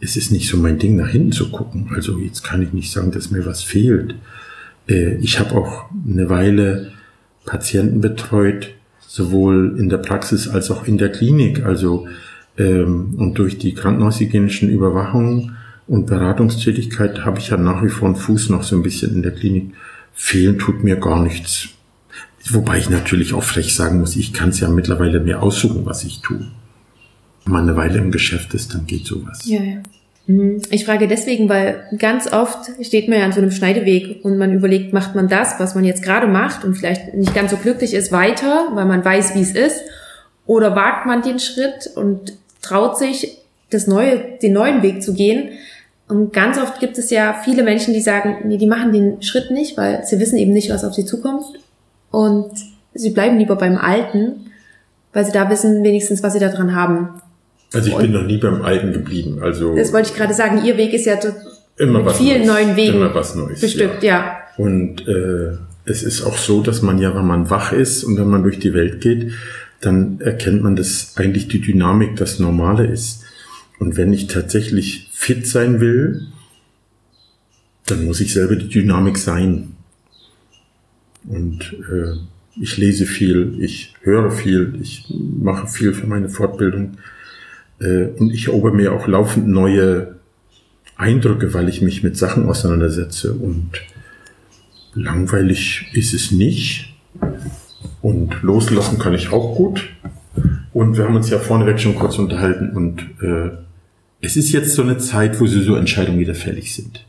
[0.00, 1.90] es ist nicht so mein Ding, nach hinten zu gucken.
[1.94, 4.14] Also jetzt kann ich nicht sagen, dass mir was fehlt.
[4.88, 6.92] Äh, ich habe auch eine Weile
[7.44, 11.64] Patienten betreut, sowohl in der Praxis als auch in der Klinik.
[11.64, 12.06] Also
[12.56, 15.56] ähm, und durch die krankenhaushygienischen Überwachungen
[15.86, 19.22] und Beratungstätigkeit habe ich ja nach wie vor einen Fuß noch so ein bisschen in
[19.22, 19.72] der Klinik.
[20.12, 21.68] Fehlen tut mir gar nichts.
[22.50, 26.04] Wobei ich natürlich auch frech sagen muss, ich kann es ja mittlerweile mir aussuchen, was
[26.04, 26.46] ich tue.
[27.48, 29.40] Man eine Weile im Geschäft ist, dann geht sowas.
[29.44, 29.76] Ja, ja.
[30.26, 30.60] Mhm.
[30.70, 34.52] Ich frage deswegen, weil ganz oft steht man ja an so einem Schneideweg und man
[34.52, 37.94] überlegt, macht man das, was man jetzt gerade macht und vielleicht nicht ganz so glücklich
[37.94, 39.80] ist, weiter, weil man weiß, wie es ist,
[40.46, 43.38] oder wagt man den Schritt und traut sich,
[43.70, 45.50] das neue, den neuen Weg zu gehen.
[46.08, 49.50] Und ganz oft gibt es ja viele Menschen, die sagen, nee, die machen den Schritt
[49.50, 51.44] nicht, weil sie wissen eben nicht, was auf sie zukommt.
[52.10, 52.50] Und
[52.94, 54.50] sie bleiben lieber beim Alten,
[55.12, 57.20] weil sie da wissen wenigstens, was sie da dran haben.
[57.74, 59.40] Also ich und bin noch nie beim Alten geblieben.
[59.42, 60.64] Also das wollte ich gerade sagen.
[60.64, 61.18] Ihr Weg ist ja
[61.76, 62.66] immer was vielen Neues.
[62.66, 64.18] neuen Wegen immer was Neues, bestückt, ja.
[64.18, 64.38] ja.
[64.56, 68.28] Und äh, es ist auch so, dass man ja, wenn man wach ist und wenn
[68.28, 69.32] man durch die Welt geht,
[69.80, 73.24] dann erkennt man, dass eigentlich die Dynamik das Normale ist.
[73.78, 76.26] Und wenn ich tatsächlich fit sein will,
[77.86, 79.76] dann muss ich selber die Dynamik sein.
[81.28, 82.16] Und äh,
[82.60, 86.96] ich lese viel, ich höre viel, ich mache viel für meine Fortbildung
[87.80, 90.16] äh, und ich erober mir auch laufend neue
[90.96, 93.70] Eindrücke, weil ich mich mit Sachen auseinandersetze und
[94.94, 96.94] langweilig ist es nicht.
[98.02, 99.88] Und loslassen kann ich auch gut.
[100.72, 103.50] Und wir haben uns ja vorneweg schon kurz unterhalten und äh,
[104.20, 107.04] es ist jetzt so eine Zeit, wo so Entscheidungen wieder fällig sind.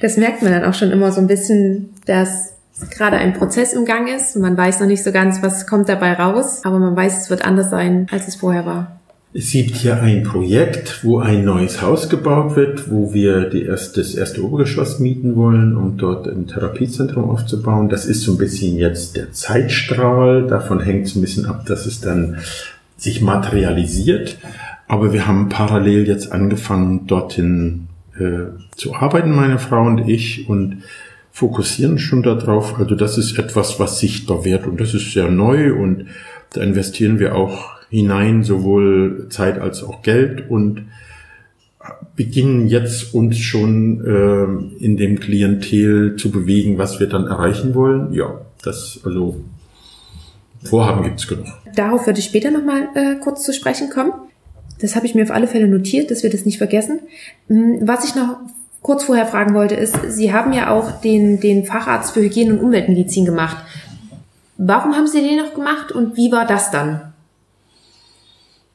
[0.00, 2.57] Das merkt man dann auch schon immer so ein bisschen, dass
[2.90, 4.36] gerade ein Prozess im Gang ist.
[4.36, 7.44] Man weiß noch nicht so ganz, was kommt dabei raus, aber man weiß, es wird
[7.44, 8.98] anders sein, als es vorher war.
[9.34, 14.14] Es gibt hier ein Projekt, wo ein neues Haus gebaut wird, wo wir erste, das
[14.14, 17.90] erste Obergeschoss mieten wollen, um dort ein Therapiezentrum aufzubauen.
[17.90, 20.46] Das ist so ein bisschen jetzt der Zeitstrahl.
[20.46, 22.38] Davon hängt es ein bisschen ab, dass es dann
[22.96, 24.38] sich materialisiert.
[24.88, 27.88] Aber wir haben parallel jetzt angefangen, dorthin
[28.18, 30.82] äh, zu arbeiten, meine Frau und ich, und
[31.38, 32.80] fokussieren schon darauf.
[32.80, 36.06] Also das ist etwas, was sichtbar wird und das ist sehr neu und
[36.52, 40.86] da investieren wir auch hinein, sowohl Zeit als auch Geld und
[42.16, 48.12] beginnen jetzt uns schon äh, in dem Klientel zu bewegen, was wir dann erreichen wollen.
[48.12, 49.40] Ja, das also
[50.64, 51.46] Vorhaben gibt's genug.
[51.76, 54.12] Darauf würde ich später nochmal äh, kurz zu sprechen kommen.
[54.80, 56.98] Das habe ich mir auf alle Fälle notiert, dass wir das nicht vergessen.
[57.46, 58.38] Hm, was ich noch
[58.82, 62.60] kurz vorher fragen wollte, ist, Sie haben ja auch den, den Facharzt für Hygiene und
[62.60, 63.56] Umweltmedizin gemacht.
[64.56, 67.00] Warum haben Sie den noch gemacht und wie war das dann?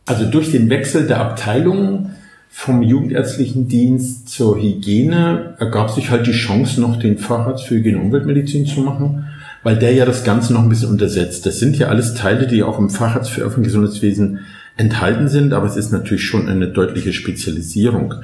[0.06, 2.12] Also durch den Wechsel der Abteilung
[2.50, 7.98] vom jugendärztlichen Dienst zur Hygiene ergab sich halt die Chance, noch den Facharzt für Hygiene
[7.98, 9.28] und Umweltmedizin zu machen,
[9.64, 11.46] weil der ja das Ganze noch ein bisschen untersetzt.
[11.46, 14.42] Das sind ja alles Teile, die auch im Facharzt für öffentliches Gesundheitswesen
[14.76, 18.16] enthalten sind, aber es ist natürlich schon eine deutliche Spezialisierung.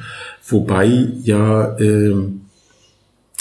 [0.47, 2.15] Wobei ja äh,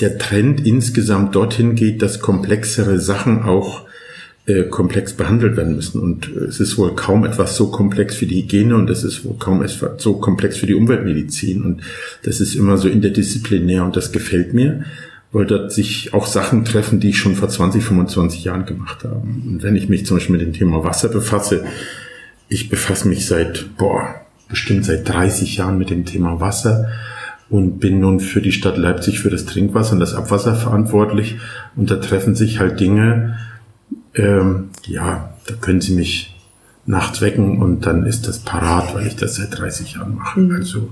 [0.01, 3.89] der Trend insgesamt dorthin geht, dass komplexere Sachen auch
[4.49, 6.01] äh, komplex behandelt werden müssen.
[6.01, 9.25] Und äh, es ist wohl kaum etwas so komplex wie die Hygiene und es ist
[9.25, 11.63] wohl kaum etwas so komplex für die Umweltmedizin.
[11.63, 11.83] Und
[12.25, 14.85] das ist immer so interdisziplinär und das gefällt mir,
[15.33, 19.17] weil dort sich auch Sachen treffen, die ich schon vor 20, 25 Jahren gemacht habe.
[19.17, 21.65] Und wenn ich mich zum Beispiel mit dem Thema Wasser befasse,
[22.49, 24.15] ich befasse mich seit, boah,
[24.49, 26.89] bestimmt seit 30 Jahren mit dem Thema Wasser
[27.51, 31.37] und bin nun für die Stadt Leipzig für das Trinkwasser und das Abwasser verantwortlich.
[31.77, 33.39] Und da treffen sich halt Dinge,
[34.15, 36.35] ähm, ja, da können Sie mich
[36.87, 40.41] nachts wecken und dann ist das parat, weil ich das seit 30 Jahren mache.
[40.41, 40.57] Mhm.
[40.57, 40.89] Also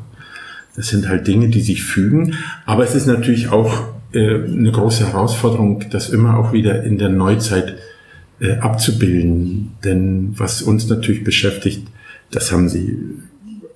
[0.76, 2.34] das sind halt Dinge, die sich fügen.
[2.66, 7.08] Aber es ist natürlich auch äh, eine große Herausforderung, das immer auch wieder in der
[7.08, 7.76] Neuzeit
[8.40, 9.72] äh, abzubilden.
[9.84, 11.86] Denn was uns natürlich beschäftigt,
[12.30, 12.98] das haben Sie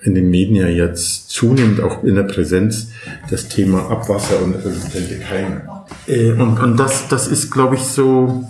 [0.03, 2.89] in den Medien ja jetzt zunehmend auch in der Präsenz,
[3.29, 5.63] das Thema Abwasser und resistente Keime.
[6.07, 8.45] Äh, und, und das, das ist, glaube ich, so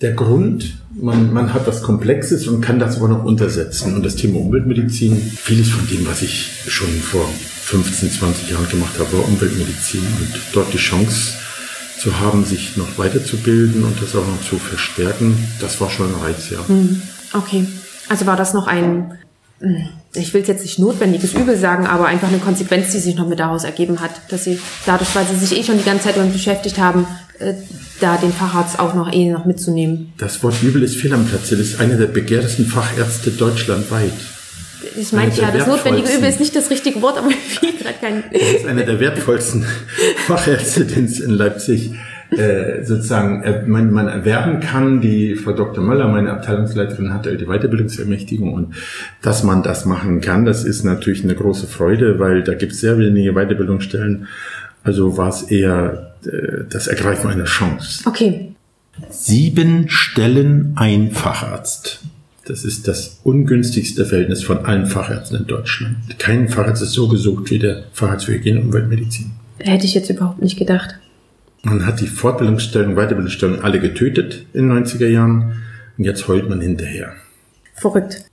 [0.00, 3.94] der Grund, man, man hat was Komplexes und kann das aber noch untersetzen.
[3.94, 7.26] Und das Thema Umweltmedizin, vieles von dem, was ich schon vor
[7.62, 10.00] 15, 20 Jahren gemacht habe, war Umweltmedizin.
[10.00, 11.34] Und dort die Chance
[12.02, 16.20] zu haben, sich noch weiterzubilden und das auch noch zu verstärken, das war schon ein
[16.20, 16.58] Reiz, ja.
[16.66, 17.00] Hm,
[17.34, 17.66] okay.
[18.08, 19.18] Also war das noch ein
[20.14, 23.28] ich will es jetzt nicht notwendiges Übel sagen, aber einfach eine Konsequenz, die sich noch
[23.28, 26.16] mit daraus ergeben hat, dass sie dadurch, weil sie sich eh schon die ganze Zeit
[26.16, 27.06] damit beschäftigt haben,
[27.38, 27.54] äh,
[28.00, 30.12] da den Facharzt auch noch eh noch mitzunehmen.
[30.18, 31.56] Das Wort Übel ist fehl am Platze.
[31.56, 34.12] Das ist einer der begehrtesten Fachärzte deutschlandweit.
[34.96, 37.28] Ich meine ja, das notwendige Übel ist nicht das richtige Wort, aber
[37.62, 38.24] ich gerade kein.
[38.32, 39.64] Das ist einer der wertvollsten
[40.26, 41.92] Fachärzte, den es in Leipzig
[42.30, 45.00] äh, sozusagen äh, man, man erwerben kann.
[45.00, 45.84] Die Frau Dr.
[45.84, 48.74] Möller, meine Abteilungsleiterin, hatte die Weiterbildungsermächtigung und
[49.20, 52.80] dass man das machen kann, das ist natürlich eine große Freude, weil da gibt es
[52.80, 54.28] sehr wenige Weiterbildungsstellen.
[54.84, 58.02] Also war es eher äh, das Ergreifen einer Chance.
[58.06, 58.54] Okay.
[59.10, 62.00] Sieben Stellen ein Facharzt.
[62.44, 65.96] Das ist das ungünstigste Verhältnis von allen Fachärzten in Deutschland.
[66.18, 69.30] Kein Facharzt ist so gesucht wie der Facharzt für Hygiene und Umweltmedizin.
[69.58, 70.96] Hätte ich jetzt überhaupt nicht gedacht.
[71.62, 75.62] Man hat die Fortbildungsstellen, Weiterbildungsstellen alle getötet in den 90er Jahren
[75.96, 77.12] und jetzt heult man hinterher.
[77.74, 78.24] Verrückt.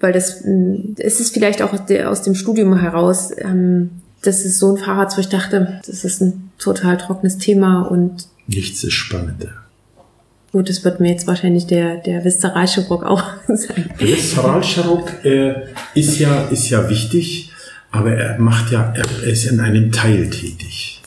[0.00, 4.74] Weil das, mm, es ist vielleicht auch aus dem Studium heraus, ähm, das ist so
[4.74, 9.63] ein Facharzt, wo ich dachte, das ist ein total trockenes Thema und nichts ist spannender.
[10.54, 13.90] Gut, das wird mir jetzt wahrscheinlich der, der Viszeralchirurg auch sagen.
[13.98, 15.54] Der Viszeralchirurg äh,
[15.96, 17.50] ist, ja, ist ja wichtig,
[17.90, 21.02] aber er macht ja, er, ist in einem Teil tätig.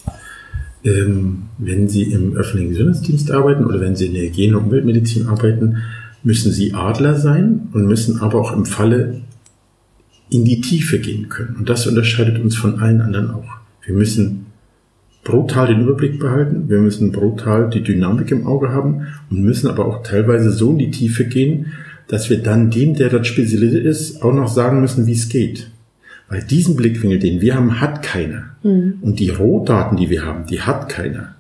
[0.84, 5.28] Ähm, wenn Sie im öffentlichen Gesundheitsdienst arbeiten oder wenn Sie in der Hygiene- und Umweltmedizin
[5.28, 5.78] arbeiten,
[6.24, 9.22] müssen Sie Adler sein und müssen aber auch im Falle
[10.30, 11.56] in die Tiefe gehen können.
[11.56, 13.48] Und das unterscheidet uns von allen anderen auch.
[13.86, 14.47] Wir müssen
[15.28, 19.86] brutal den Überblick behalten, wir müssen brutal die Dynamik im Auge haben und müssen aber
[19.86, 21.73] auch teilweise so in die Tiefe gehen,
[22.07, 25.69] dass wir dann dem, der dort spezialisiert ist, auch noch sagen müssen, wie es geht.
[26.30, 28.55] Weil diesen Blickwinkel, den wir haben, hat keiner.
[28.63, 28.99] Mhm.
[29.01, 31.36] Und die Rohdaten, die wir haben, die hat keiner.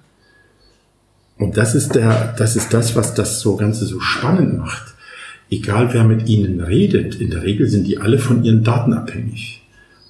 [1.37, 4.95] Und das ist der, das ist das, was das so Ganze so spannend macht.
[5.49, 9.61] Egal wer mit ihnen redet, in der Regel sind die alle von ihren Daten abhängig.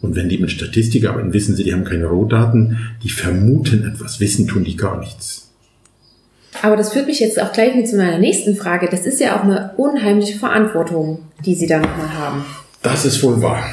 [0.02, 4.20] Und wenn die mit Statistik arbeiten, wissen sie, die haben keine Rohdaten, die vermuten etwas,
[4.20, 5.48] wissen tun die gar nichts.
[6.62, 8.88] Aber das führt mich jetzt auch gleich mit zu meiner nächsten Frage.
[8.90, 12.46] Das ist ja auch eine unheimliche Verantwortung, die Sie da nochmal haben.
[12.82, 13.64] Das ist wohl wahr.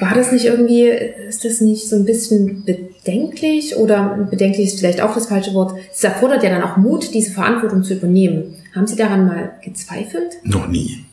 [0.00, 0.88] War das nicht irgendwie,
[1.28, 5.78] ist das nicht so ein bisschen bedenklich oder bedenklich ist vielleicht auch das falsche Wort?
[5.92, 8.54] Es erfordert ja dann auch Mut, diese Verantwortung zu übernehmen.
[8.74, 10.32] Haben Sie daran mal gezweifelt?
[10.42, 11.04] Noch nie.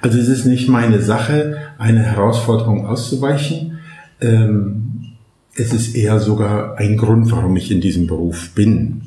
[0.00, 3.78] Also es ist nicht meine Sache, eine Herausforderung auszuweichen.
[4.20, 5.16] Ähm,
[5.54, 9.02] es ist eher sogar ein Grund, warum ich in diesem Beruf bin.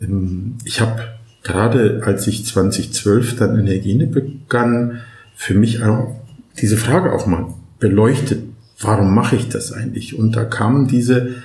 [0.00, 1.02] Ähm, ich habe
[1.42, 5.00] gerade, als ich 2012 dann in der Hygiene begann,
[5.34, 6.16] für mich auch
[6.60, 7.46] diese Frage auch mal
[7.78, 8.42] beleuchtet,
[8.80, 10.18] warum mache ich das eigentlich?
[10.18, 11.36] Und da kamen diese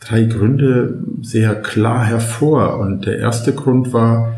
[0.00, 2.78] drei Gründe sehr klar hervor.
[2.78, 4.34] Und der erste Grund war,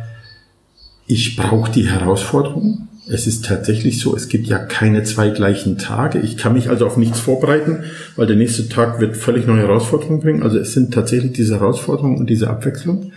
[1.07, 2.89] ich brauche die Herausforderung.
[3.09, 6.19] Es ist tatsächlich so, es gibt ja keine zwei gleichen Tage.
[6.19, 7.85] Ich kann mich also auf nichts vorbereiten,
[8.17, 10.43] weil der nächste Tag wird völlig neue Herausforderungen bringen.
[10.43, 13.13] Also es sind tatsächlich diese Herausforderungen und diese Abwechslung.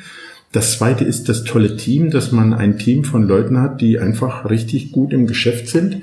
[0.51, 4.49] Das zweite ist das tolle Team, dass man ein Team von Leuten hat, die einfach
[4.49, 6.01] richtig gut im Geschäft sind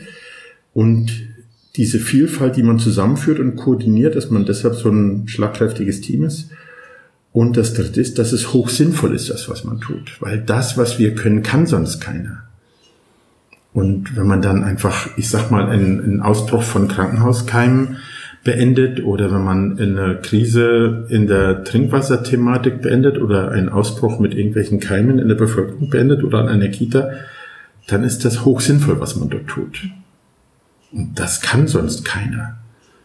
[0.73, 1.13] und
[1.77, 6.49] diese Vielfalt, die man zusammenführt und koordiniert, dass man deshalb so ein schlagkräftiges Team ist.
[7.33, 10.17] Und das dritte ist, dass es hoch sinnvoll ist, das, was man tut.
[10.21, 12.46] Weil das, was wir können, kann sonst keiner.
[13.77, 17.99] Und wenn man dann einfach, ich sag mal, einen, einen Ausbruch von Krankenhauskeimen
[18.43, 24.81] beendet oder wenn man eine Krise in der Trinkwasserthematik beendet oder einen Ausbruch mit irgendwelchen
[24.81, 27.11] Keimen in der Bevölkerung beendet oder an einer Kita,
[27.87, 29.91] dann ist das hoch sinnvoll, was man dort tut.
[30.91, 32.57] Und das kann sonst keiner.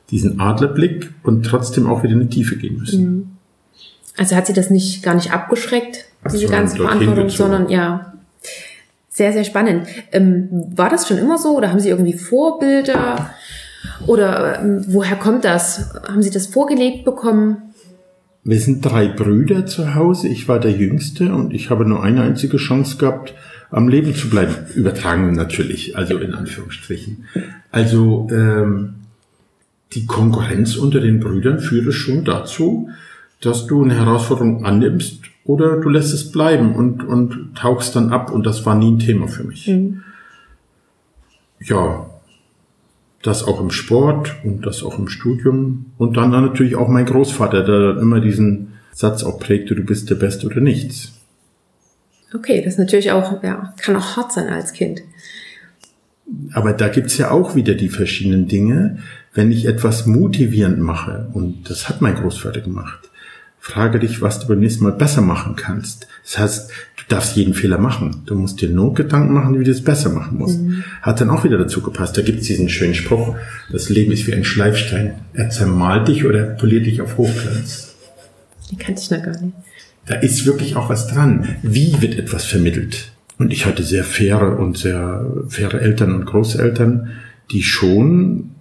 [0.09, 3.03] Diesen Adlerblick und trotzdem auch wieder in die Tiefe gehen müssen.
[3.03, 3.27] Mhm.
[4.15, 8.13] Also hat sie das nicht gar nicht abgeschreckt, diese ganze Verantwortung, sondern ja,
[9.21, 9.87] sehr, sehr spannend.
[10.11, 13.29] Ähm, war das schon immer so oder haben Sie irgendwie Vorbilder?
[14.07, 15.93] Oder ähm, woher kommt das?
[16.07, 17.57] Haben Sie das vorgelegt bekommen?
[18.43, 20.27] Wir sind drei Brüder zu Hause.
[20.27, 23.35] Ich war der Jüngste und ich habe nur eine einzige Chance gehabt,
[23.69, 24.55] am Leben zu bleiben.
[24.73, 27.25] Übertragen natürlich, also in Anführungsstrichen.
[27.69, 28.95] Also ähm,
[29.93, 32.89] die Konkurrenz unter den Brüdern führte schon dazu,
[33.39, 38.31] dass du eine Herausforderung annimmst oder du lässt es bleiben und, und tauchst dann ab
[38.31, 39.67] und das war nie ein Thema für mich.
[39.67, 40.03] Mhm.
[41.59, 42.09] Ja,
[43.21, 47.05] das auch im Sport und das auch im Studium und dann, dann natürlich auch mein
[47.05, 51.13] Großvater, der immer diesen Satz auch prägte, du bist der Beste oder nichts.
[52.33, 55.01] Okay, das ist natürlich auch, ja, kann auch hart sein als Kind.
[56.53, 58.99] Aber da gibt's ja auch wieder die verschiedenen Dinge.
[59.33, 63.10] Wenn ich etwas motivierend mache, und das hat mein Großvater gemacht,
[63.61, 66.07] frage dich, was du beim nächsten Mal besser machen kannst.
[66.23, 68.23] Das heißt, du darfst jeden Fehler machen.
[68.25, 70.59] Du musst dir nur Gedanken machen, wie du es besser machen musst.
[70.59, 70.83] Mhm.
[71.03, 72.17] Hat dann auch wieder dazu gepasst.
[72.17, 73.35] Da gibt es diesen schönen Spruch,
[73.71, 75.13] das Leben ist wie ein Schleifstein.
[75.33, 77.95] Er zermalt dich oder poliert dich auf Hochglanz.
[78.71, 79.53] Den kannte ich noch gar nicht.
[80.07, 81.57] Da ist wirklich auch was dran.
[81.61, 83.11] Wie wird etwas vermittelt?
[83.37, 87.11] Und ich hatte sehr faire und sehr faire Eltern und Großeltern,
[87.51, 88.55] die schon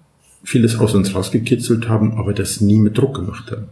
[0.44, 3.68] vieles aus uns rausgekitzelt haben, aber das nie mit Druck gemacht haben.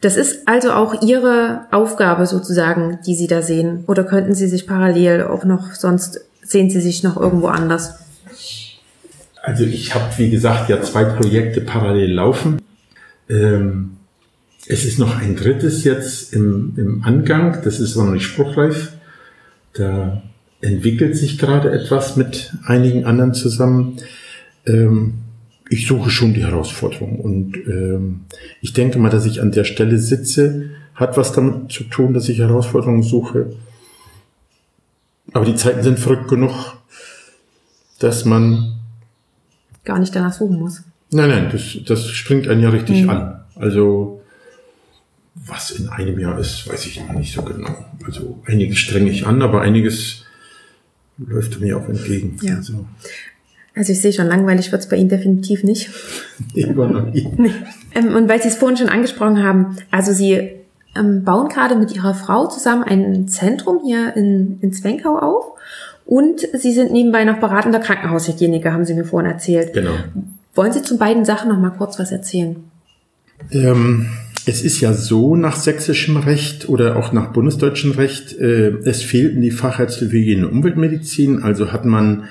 [0.00, 3.84] Das ist also auch Ihre Aufgabe sozusagen, die Sie da sehen.
[3.86, 7.94] Oder könnten Sie sich parallel auch noch, sonst sehen Sie sich noch irgendwo anders?
[9.42, 12.60] Also ich habe, wie gesagt, ja zwei Projekte parallel laufen.
[13.28, 13.96] Ähm,
[14.68, 18.92] es ist noch ein drittes jetzt im, im Angang, das ist noch nicht spruchreif.
[19.72, 20.22] Da
[20.60, 23.98] entwickelt sich gerade etwas mit einigen anderen zusammen.
[24.66, 25.14] Ähm,
[25.68, 28.20] ich suche schon die Herausforderung und ähm,
[28.60, 32.28] ich denke mal, dass ich an der Stelle sitze, hat was damit zu tun, dass
[32.28, 33.52] ich Herausforderungen suche.
[35.32, 36.76] Aber die Zeiten sind verrückt genug,
[37.98, 38.78] dass man
[39.84, 40.82] gar nicht danach suchen muss.
[41.10, 43.10] Nein, nein, das, das springt einen ja richtig mhm.
[43.10, 43.40] an.
[43.56, 44.22] Also
[45.34, 47.84] was in einem Jahr ist, weiß ich noch nicht so genau.
[48.04, 50.24] Also einiges strenge ich an, aber einiges
[51.18, 52.36] läuft mir auch entgegen.
[52.42, 52.56] Ja.
[52.56, 52.86] Also,
[53.76, 55.90] also ich sehe schon, langweilig wird es bei Ihnen definitiv nicht.
[56.54, 57.28] Immer noch nie.
[57.94, 60.50] Ähm, und weil Sie es vorhin schon angesprochen haben, also Sie
[60.98, 65.52] ähm, bauen gerade mit Ihrer Frau zusammen ein Zentrum hier in, in Zwenkau auf.
[66.06, 69.74] Und Sie sind nebenbei noch beratender Krankenhaushygieniker, haben Sie mir vorhin erzählt.
[69.74, 69.92] Genau.
[70.54, 72.56] Wollen Sie zu beiden Sachen noch mal kurz was erzählen?
[73.50, 74.06] Ähm,
[74.46, 79.42] es ist ja so nach sächsischem Recht oder auch nach bundesdeutschem Recht, äh, es fehlten
[79.42, 82.24] die Fachärzte für Hygiene und Umweltmedizin, also hat man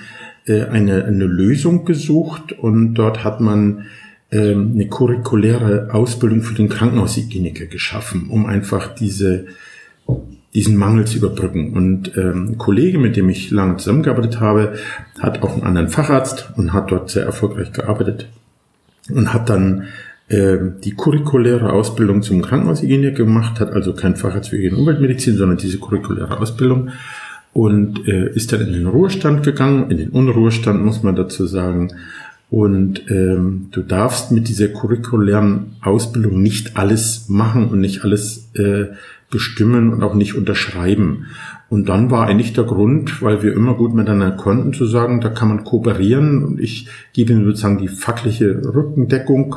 [0.47, 3.85] äh, eine, eine Lösung gesucht und dort hat man
[4.29, 9.45] äh, eine curriculäre Ausbildung für den Krankenhaushygieniker geschaffen, um einfach diese
[10.55, 11.73] diesen Mangel zu überbrücken.
[11.73, 14.75] Und ähm, ein Kollege, mit dem ich lange zusammengearbeitet habe,
[15.19, 18.29] hat auch einen anderen Facharzt und hat dort sehr erfolgreich gearbeitet
[19.09, 19.87] und hat dann
[20.29, 25.57] äh, die curriculäre Ausbildung zum Krankenhaushygieniker gemacht, hat also kein Facharzt für Hygiene Umweltmedizin, sondern
[25.57, 26.89] diese curriculäre Ausbildung
[27.55, 31.93] und äh, ist dann in den Ruhestand gegangen, in den Unruhestand muss man dazu sagen.
[32.49, 38.87] Und ähm, du darfst mit dieser curriculären Ausbildung nicht alles machen und nicht alles äh,
[39.31, 41.27] bestimmen und auch nicht unterschreiben.
[41.69, 45.29] Und dann war eigentlich der Grund, weil wir immer gut miteinander konnten, zu sagen, da
[45.29, 49.55] kann man kooperieren und ich gebe ihnen sozusagen die fachliche Rückendeckung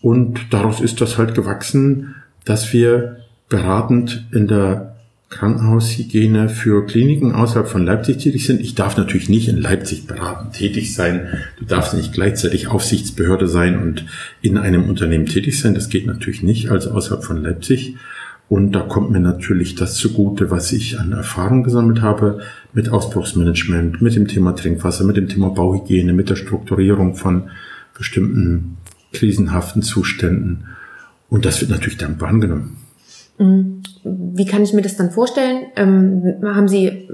[0.00, 3.18] und daraus ist das halt gewachsen, dass wir
[3.48, 4.92] beratend in der
[5.32, 8.60] Krankenhaushygiene für Kliniken außerhalb von Leipzig tätig sind.
[8.60, 11.26] Ich darf natürlich nicht in Leipzig beratend tätig sein.
[11.58, 14.04] Du darfst nicht gleichzeitig Aufsichtsbehörde sein und
[14.42, 15.74] in einem Unternehmen tätig sein.
[15.74, 17.96] Das geht natürlich nicht, also außerhalb von Leipzig.
[18.48, 22.40] Und da kommt mir natürlich das zugute, was ich an Erfahrung gesammelt habe
[22.74, 27.50] mit Ausbruchsmanagement, mit dem Thema Trinkwasser, mit dem Thema Bauhygiene, mit der Strukturierung von
[27.96, 28.76] bestimmten
[29.12, 30.64] krisenhaften Zuständen.
[31.30, 32.76] Und das wird natürlich dankbar angenommen.
[34.04, 35.66] Wie kann ich mir das dann vorstellen?
[35.76, 37.08] Ähm, haben Sie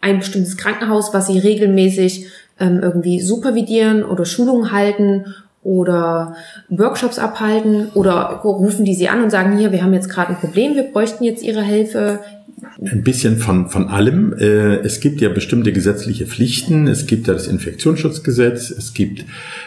[0.00, 2.26] ein bestimmtes Krankenhaus, was Sie regelmäßig
[2.60, 6.36] ähm, irgendwie supervidieren oder Schulungen halten oder
[6.68, 10.40] Workshops abhalten oder rufen die Sie an und sagen, hier, wir haben jetzt gerade ein
[10.40, 12.20] Problem, wir bräuchten jetzt Ihre Hilfe,
[12.80, 14.34] ein bisschen von, von allem.
[14.38, 16.86] Äh, es gibt ja bestimmte gesetzliche Pflichten.
[16.86, 18.70] Es gibt ja das Infektionsschutzgesetz.
[18.70, 19.24] Es gibt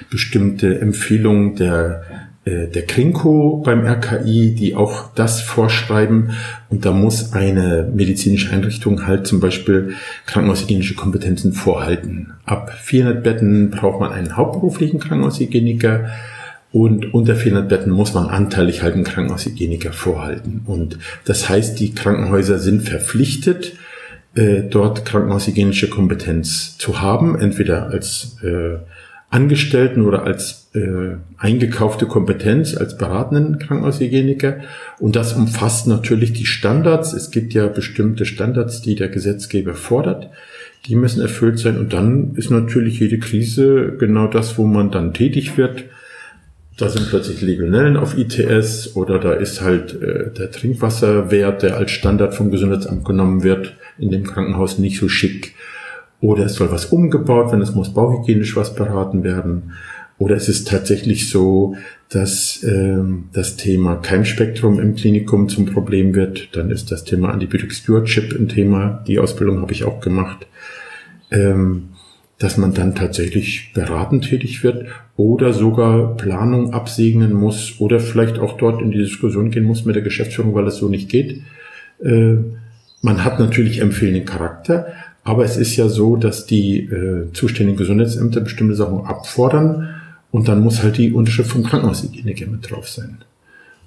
[0.10, 2.03] bestimmte Empfehlungen der,
[2.46, 6.32] der Krinko beim RKI, die auch das vorschreiben.
[6.70, 12.34] Und da muss eine medizinische Einrichtung halt zum Beispiel krankenhaushygienische Kompetenzen vorhalten.
[12.46, 16.10] Ab 400 Betten braucht man einen hauptberuflichen Krankenhaushygieniker.
[16.72, 20.62] Und unter 400 Betten muss man anteilig halt einen Krankenhaushygieniker vorhalten.
[20.66, 23.74] Und das heißt, die Krankenhäuser sind verpflichtet,
[24.36, 28.78] äh, dort krankenhaushygienische Kompetenz zu haben, entweder als äh,
[29.32, 34.57] Angestellten oder als äh, eingekaufte Kompetenz als beratenden Krankenhaushygieniker.
[34.99, 37.13] Und das umfasst natürlich die Standards.
[37.13, 40.30] Es gibt ja bestimmte Standards, die der Gesetzgeber fordert.
[40.88, 41.78] Die müssen erfüllt sein.
[41.78, 45.86] Und dann ist natürlich jede Krise genau das, wo man dann tätig wird
[46.80, 51.91] da sind plötzlich Legionellen auf ITS oder da ist halt äh, der Trinkwasserwert, der als
[51.91, 55.55] Standard vom Gesundheitsamt genommen wird, in dem Krankenhaus nicht so schick.
[56.22, 59.74] Oder es soll was umgebaut werden, es muss bauhygienisch was beraten werden.
[60.20, 61.76] Oder es ist tatsächlich so,
[62.09, 66.55] dass ähm, das Thema Keimspektrum im Klinikum zum Problem wird.
[66.55, 69.03] Dann ist das Thema Antibiotic Stewardship ein Thema.
[69.07, 70.45] Die Ausbildung habe ich auch gemacht.
[71.32, 71.89] Ähm,
[72.39, 78.57] dass man dann tatsächlich beratend tätig wird oder sogar Planung absegnen muss oder vielleicht auch
[78.57, 81.41] dort in die Diskussion gehen muss mit der Geschäftsführung, weil es so nicht geht.
[82.01, 82.36] Äh,
[83.01, 84.88] man hat natürlich empfehlenden Charakter,
[85.26, 89.89] aber es ist ja so, dass die äh, zuständigen Gesundheitsämter bestimmte Sachen abfordern
[90.32, 93.20] und dann muss halt die Unterschrift vom Krankenhaushygieniker mit drauf sein.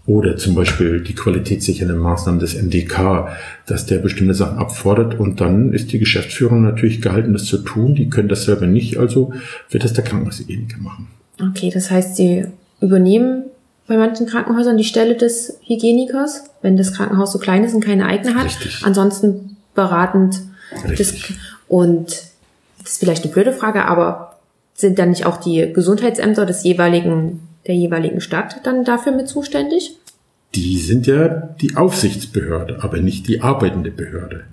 [0.04, 3.28] Oder zum Beispiel die qualitätssichernden Maßnahmen des MDK,
[3.66, 7.94] dass der bestimmte Sachen abfordert und dann ist die Geschäftsführung natürlich gehalten, das zu tun.
[7.94, 9.32] Die können das selber nicht, also
[9.70, 11.06] wird das der Krankenhaushygieniker machen.
[11.40, 12.44] Okay, das heißt, Sie
[12.80, 13.44] übernehmen
[13.86, 18.06] bei manchen Krankenhäusern die Stelle des Hygienikers, wenn das Krankenhaus so klein ist und keine
[18.06, 18.46] eigene hat.
[18.46, 18.80] Richtig.
[18.82, 20.40] Ansonsten beratend.
[20.88, 21.28] Richtig.
[21.28, 21.38] Das,
[21.68, 22.06] und
[22.80, 24.31] das ist vielleicht eine blöde Frage, aber
[24.74, 29.96] sind dann nicht auch die Gesundheitsämter des jeweiligen der jeweiligen Stadt dann dafür mit zuständig?
[30.54, 31.28] Die sind ja
[31.60, 34.44] die Aufsichtsbehörde, aber nicht die arbeitende Behörde.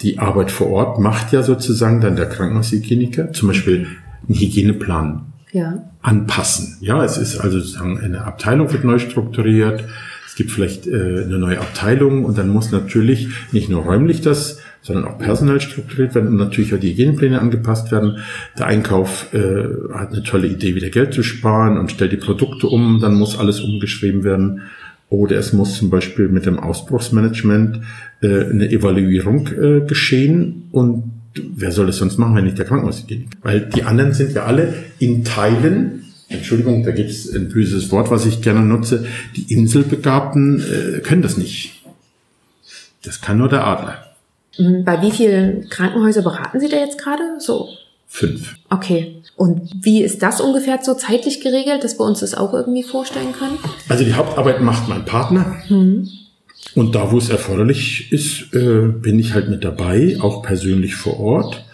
[0.00, 3.86] Die Arbeit vor Ort macht ja sozusagen dann der Krankenhaushygieniker, zum Beispiel
[4.26, 5.84] einen Hygieneplan ja.
[6.02, 6.78] anpassen.
[6.80, 9.84] Ja, es ist also sozusagen eine Abteilung wird neu strukturiert,
[10.26, 14.58] es gibt vielleicht äh, eine neue Abteilung und dann muss natürlich nicht nur räumlich das
[14.84, 18.18] sondern auch personell strukturiert werden und natürlich auch die Hygienepläne angepasst werden.
[18.58, 19.64] Der Einkauf äh,
[19.94, 23.38] hat eine tolle Idee, wieder Geld zu sparen und stellt die Produkte um, dann muss
[23.38, 24.60] alles umgeschrieben werden.
[25.08, 27.80] Oder es muss zum Beispiel mit dem Ausbruchsmanagement
[28.20, 31.04] äh, eine Evaluierung äh, geschehen und
[31.34, 33.38] wer soll das sonst machen, wenn nicht der Krankenhaushygieniker?
[33.42, 38.10] Weil die anderen sind ja alle in Teilen Entschuldigung, da gibt es ein böses Wort,
[38.10, 39.06] was ich gerne nutze.
[39.36, 41.82] Die Inselbegabten äh, können das nicht.
[43.02, 44.13] Das kann nur der Adler.
[44.58, 44.84] Mhm.
[44.84, 47.22] Bei wie vielen Krankenhäusern beraten Sie da jetzt gerade?
[47.38, 47.68] So.
[48.06, 48.54] Fünf.
[48.70, 49.22] Okay.
[49.36, 53.32] Und wie ist das ungefähr so zeitlich geregelt, dass wir uns das auch irgendwie vorstellen
[53.36, 53.58] können?
[53.88, 55.56] Also die Hauptarbeit macht mein Partner.
[55.68, 56.08] Mhm.
[56.74, 61.18] Und da, wo es erforderlich ist, äh, bin ich halt mit dabei, auch persönlich vor
[61.20, 61.64] Ort.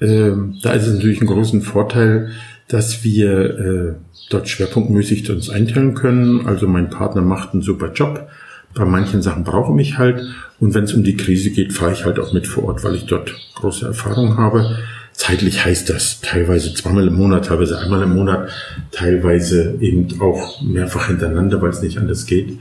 [0.00, 2.30] Äh, da ist es natürlich ein großen Vorteil,
[2.68, 3.94] dass wir äh,
[4.30, 6.46] dort schwerpunktmäßig uns einteilen können.
[6.46, 8.28] Also mein Partner macht einen super Job.
[8.74, 10.22] Bei manchen Sachen brauche ich mich halt.
[10.60, 12.94] Und wenn es um die Krise geht, fahre ich halt auch mit vor Ort, weil
[12.94, 14.78] ich dort große Erfahrung habe.
[15.12, 18.50] Zeitlich heißt das teilweise zweimal im Monat, teilweise einmal im Monat,
[18.92, 22.58] teilweise eben auch mehrfach hintereinander, weil es nicht anders geht,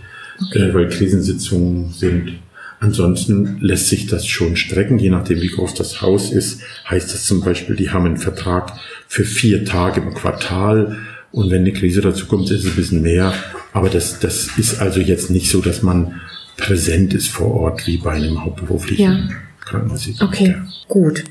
[0.48, 0.60] okay.
[0.60, 2.34] äh, weil Krisensitzungen sind.
[2.82, 6.62] Ansonsten lässt sich das schon strecken, je nachdem wie groß das Haus ist.
[6.90, 8.74] Heißt das zum Beispiel, die haben einen Vertrag
[9.08, 10.98] für vier Tage im Quartal
[11.32, 13.34] und wenn eine Krise dazu kommt, ist es ein bisschen mehr.
[13.74, 16.20] Aber das, das ist also jetzt nicht so, dass man
[16.58, 19.36] präsent ist vor Ort wie bei einem hauptberuflichen ja.
[19.62, 20.26] Krankenhaushygieniker.
[20.26, 20.56] Okay,
[20.88, 21.24] gut.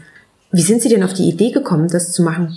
[0.53, 2.57] Wie sind Sie denn auf die Idee gekommen, das zu machen?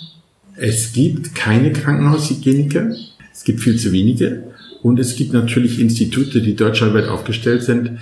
[0.56, 2.96] Es gibt keine Krankenhaushygieniker.
[3.32, 4.44] Es gibt viel zu wenige.
[4.82, 8.00] Und es gibt natürlich Institute, die deutschlandweit aufgestellt sind,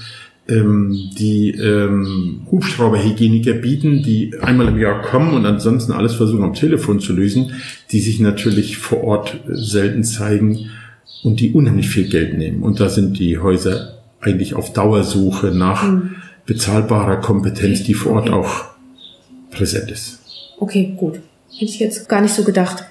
[0.47, 6.53] ähm, die ähm, Hubschrauberhygieniker bieten, die einmal im Jahr kommen und ansonsten alles versuchen am
[6.53, 7.53] Telefon zu lösen,
[7.91, 10.69] die sich natürlich vor Ort selten zeigen
[11.23, 12.63] und die unheimlich viel Geld nehmen.
[12.63, 16.15] Und da sind die Häuser eigentlich auf Dauersuche nach mhm.
[16.45, 18.37] bezahlbarer Kompetenz, die vor Ort okay.
[18.37, 18.65] auch
[19.51, 20.19] präsent ist.
[20.59, 21.19] Okay, gut.
[21.51, 22.85] Hätte ich jetzt gar nicht so gedacht.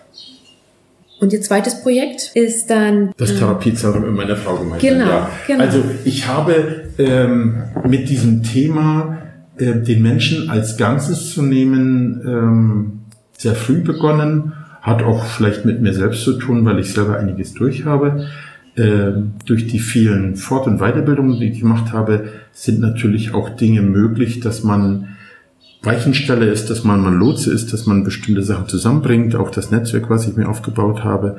[1.20, 3.12] Und Ihr zweites Projekt ist dann...
[3.18, 4.80] Das Therapiezentrum in meiner Frau gemeinsam.
[4.80, 5.30] Genau, ja.
[5.46, 5.64] genau.
[5.64, 9.18] Also ich habe ähm, mit diesem Thema
[9.58, 13.00] äh, den Menschen als Ganzes zu nehmen ähm,
[13.36, 14.54] sehr früh begonnen.
[14.80, 18.26] Hat auch vielleicht mit mir selbst zu tun, weil ich selber einiges durch habe.
[18.76, 23.82] Ähm, durch die vielen Fort- und Weiterbildungen, die ich gemacht habe, sind natürlich auch Dinge
[23.82, 25.16] möglich, dass man
[25.82, 30.10] Weichenstelle ist, dass man, man Lotse ist, dass man bestimmte Sachen zusammenbringt, auch das Netzwerk,
[30.10, 31.38] was ich mir aufgebaut habe.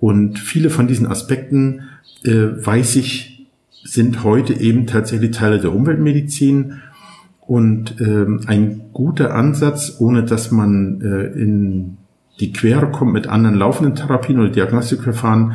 [0.00, 1.82] Und viele von diesen Aspekten,
[2.24, 3.46] äh, weiß ich,
[3.84, 6.80] sind heute eben tatsächlich Teile der Umweltmedizin.
[7.40, 11.96] Und ähm, ein guter Ansatz, ohne dass man äh, in
[12.40, 15.52] die Quere kommt mit anderen laufenden Therapien oder Diagnostikverfahren,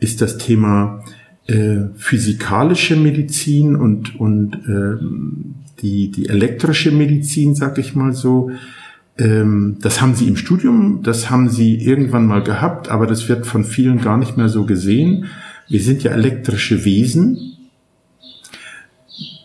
[0.00, 1.04] ist das Thema
[1.46, 8.50] äh, physikalische Medizin und, und äh, die, die elektrische Medizin, sag ich mal so.
[9.18, 13.46] Ähm, das haben sie im Studium, das haben sie irgendwann mal gehabt, aber das wird
[13.46, 15.26] von vielen gar nicht mehr so gesehen.
[15.68, 17.52] Wir sind ja elektrische Wesen.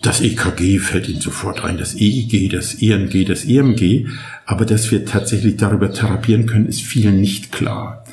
[0.01, 4.07] Das EKG fällt Ihnen sofort ein, das EEG, das EMG, das EMG.
[4.45, 8.03] Aber dass wir tatsächlich darüber therapieren können, ist vielen nicht klar.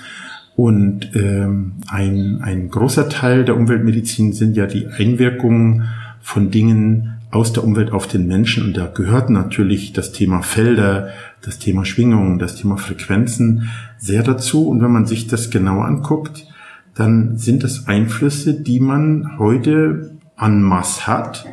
[0.54, 5.88] Und ähm, ein, ein großer Teil der Umweltmedizin sind ja die Einwirkungen
[6.20, 8.64] von Dingen aus der Umwelt auf den Menschen.
[8.64, 11.10] Und da gehört natürlich das Thema Felder,
[11.42, 14.68] das Thema Schwingungen, das Thema Frequenzen sehr dazu.
[14.68, 16.46] Und wenn man sich das genau anguckt,
[16.94, 21.46] dann sind das Einflüsse, die man heute an Mass hat.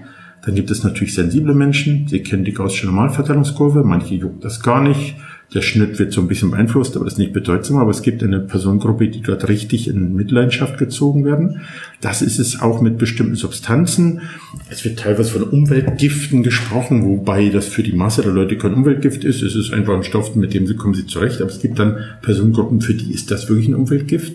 [0.44, 4.82] Dann gibt es natürlich sensible Menschen, sie kennen die gaußsche Normalverteilungskurve, manche juckt das gar
[4.82, 5.16] nicht,
[5.54, 7.78] Der Schnitt wird so ein bisschen beeinflusst, aber das ist nicht bedeutsam.
[7.78, 11.62] Aber es gibt eine Personengruppe, die dort richtig in Mitleidenschaft gezogen werden.
[12.02, 14.22] Das ist es auch mit bestimmten Substanzen.
[14.70, 19.24] Es wird teilweise von Umweltgiften gesprochen, wobei das für die Masse der Leute kein Umweltgift
[19.24, 19.42] ist.
[19.44, 21.42] Es ist einfach ein Stoff, mit dem sie kommen sie zurecht.
[21.42, 24.34] Aber es gibt dann Personengruppen, für die ist das wirklich ein Umweltgift.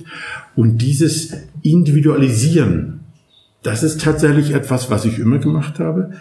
[0.55, 3.01] Und dieses Individualisieren,
[3.63, 6.13] das ist tatsächlich etwas, was ich immer gemacht habe.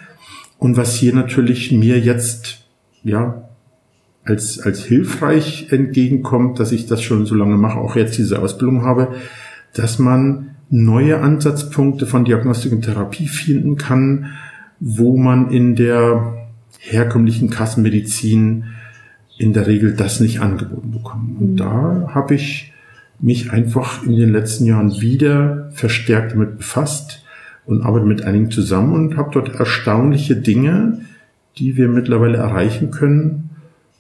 [0.58, 2.66] Und was hier natürlich mir jetzt,
[3.04, 3.49] ja,
[4.24, 8.84] als, als hilfreich entgegenkommt, dass ich das schon so lange mache, auch jetzt diese Ausbildung
[8.84, 9.10] habe,
[9.74, 14.28] dass man neue Ansatzpunkte von Diagnostik und Therapie finden kann,
[14.80, 16.48] wo man in der
[16.80, 18.66] herkömmlichen Kassenmedizin
[19.38, 21.40] in der Regel das nicht angeboten bekommt.
[21.40, 21.58] Und mhm.
[21.58, 22.74] da habe ich
[23.20, 27.26] mich einfach in den letzten Jahren wieder verstärkt damit befasst
[27.66, 31.02] und arbeite mit einigen zusammen und habe dort erstaunliche Dinge,
[31.58, 33.49] die wir mittlerweile erreichen können,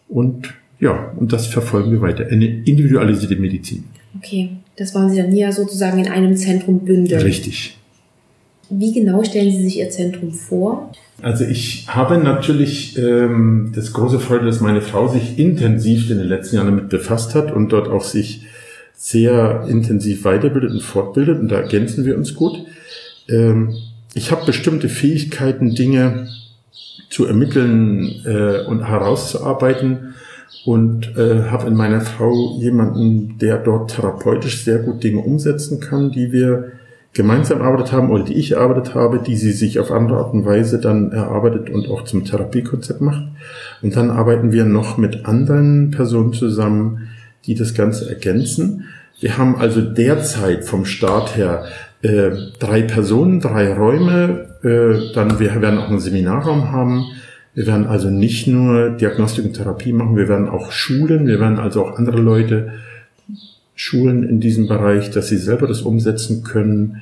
[0.09, 2.25] und ja, und das verfolgen wir weiter.
[2.27, 3.83] Eine individualisierte Medizin.
[4.17, 7.21] Okay, das wollen Sie dann hier sozusagen in einem Zentrum bündeln.
[7.21, 7.77] Richtig.
[8.69, 10.91] Wie genau stellen Sie sich Ihr Zentrum vor?
[11.21, 16.27] Also ich habe natürlich ähm, das große Freude, dass meine Frau sich intensiv in den
[16.27, 18.45] letzten Jahren damit befasst hat und dort auch sich
[18.93, 22.65] sehr intensiv weiterbildet und fortbildet und da ergänzen wir uns gut.
[23.27, 23.75] Ähm,
[24.13, 26.29] ich habe bestimmte Fähigkeiten, Dinge
[27.09, 30.15] zu ermitteln äh, und herauszuarbeiten
[30.65, 36.11] und äh, habe in meiner Frau jemanden, der dort therapeutisch sehr gut Dinge umsetzen kann,
[36.11, 36.71] die wir
[37.13, 40.45] gemeinsam erarbeitet haben oder die ich erarbeitet habe, die sie sich auf andere Art und
[40.45, 43.23] Weise dann erarbeitet und auch zum Therapiekonzept macht.
[43.81, 47.09] Und dann arbeiten wir noch mit anderen Personen zusammen,
[47.45, 48.85] die das Ganze ergänzen.
[49.19, 51.65] Wir haben also derzeit vom Start her
[52.01, 57.05] äh, drei Personen, drei Räume, äh, dann wir werden auch einen Seminarraum haben.
[57.53, 61.57] Wir werden also nicht nur Diagnostik und Therapie machen, wir werden auch schulen, wir werden
[61.57, 62.73] also auch andere Leute
[63.75, 67.01] schulen in diesem Bereich, dass sie selber das umsetzen können.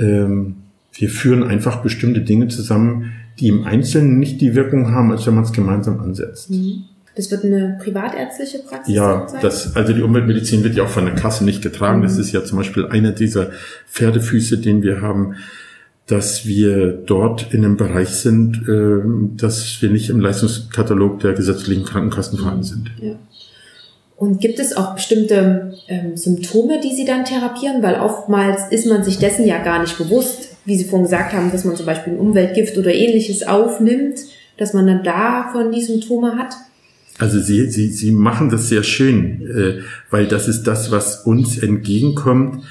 [0.00, 0.56] Ähm,
[0.92, 5.34] wir führen einfach bestimmte Dinge zusammen, die im Einzelnen nicht die Wirkung haben, als wenn
[5.34, 6.50] man es gemeinsam ansetzt.
[6.50, 6.84] Mhm.
[7.16, 9.40] Das wird eine privatärztliche Praxis ja, sein?
[9.40, 12.00] Das, also die Umweltmedizin wird ja auch von der Kasse nicht getragen.
[12.00, 12.04] Mhm.
[12.04, 13.50] Das ist ja zum Beispiel einer dieser
[13.88, 15.36] Pferdefüße, den wir haben,
[16.06, 19.02] dass wir dort in einem Bereich sind, äh,
[19.36, 22.90] dass wir nicht im Leistungskatalog der gesetzlichen Krankenkassen vorhanden sind.
[23.00, 23.16] Ja.
[24.16, 27.82] Und gibt es auch bestimmte ähm, Symptome, die Sie dann therapieren?
[27.82, 31.50] Weil oftmals ist man sich dessen ja gar nicht bewusst, wie Sie vorhin gesagt haben,
[31.50, 34.18] dass man zum Beispiel ein Umweltgift oder ähnliches aufnimmt,
[34.56, 36.54] dass man dann davon die Symptome hat.
[37.18, 41.58] Also Sie, Sie, Sie machen das sehr schön, äh, weil das ist das, was uns
[41.58, 42.64] entgegenkommt,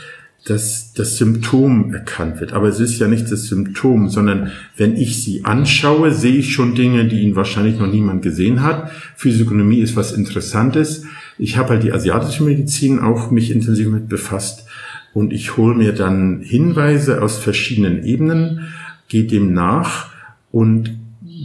[0.45, 2.51] dass das Symptom erkannt wird.
[2.51, 6.75] Aber es ist ja nicht das Symptom, sondern wenn ich Sie anschaue, sehe ich schon
[6.75, 8.91] Dinge, die Ihnen wahrscheinlich noch niemand gesehen hat.
[9.15, 11.05] Physiognomie ist was Interessantes.
[11.37, 14.65] Ich habe halt die asiatische Medizin auch mich intensiv mit befasst
[15.13, 18.67] und ich hole mir dann Hinweise aus verschiedenen Ebenen,
[19.07, 20.11] gehe dem nach
[20.51, 20.97] und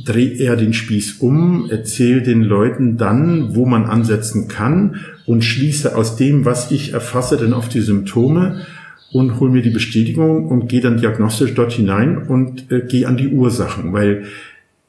[0.05, 4.97] drehe eher den Spieß um, erzähle den Leuten dann, wo man ansetzen kann
[5.27, 8.67] und schließe aus dem, was ich erfasse, dann auf die Symptome
[9.13, 13.17] und hole mir die Bestätigung und gehe dann diagnostisch dort hinein und äh, gehe an
[13.17, 14.25] die Ursachen, weil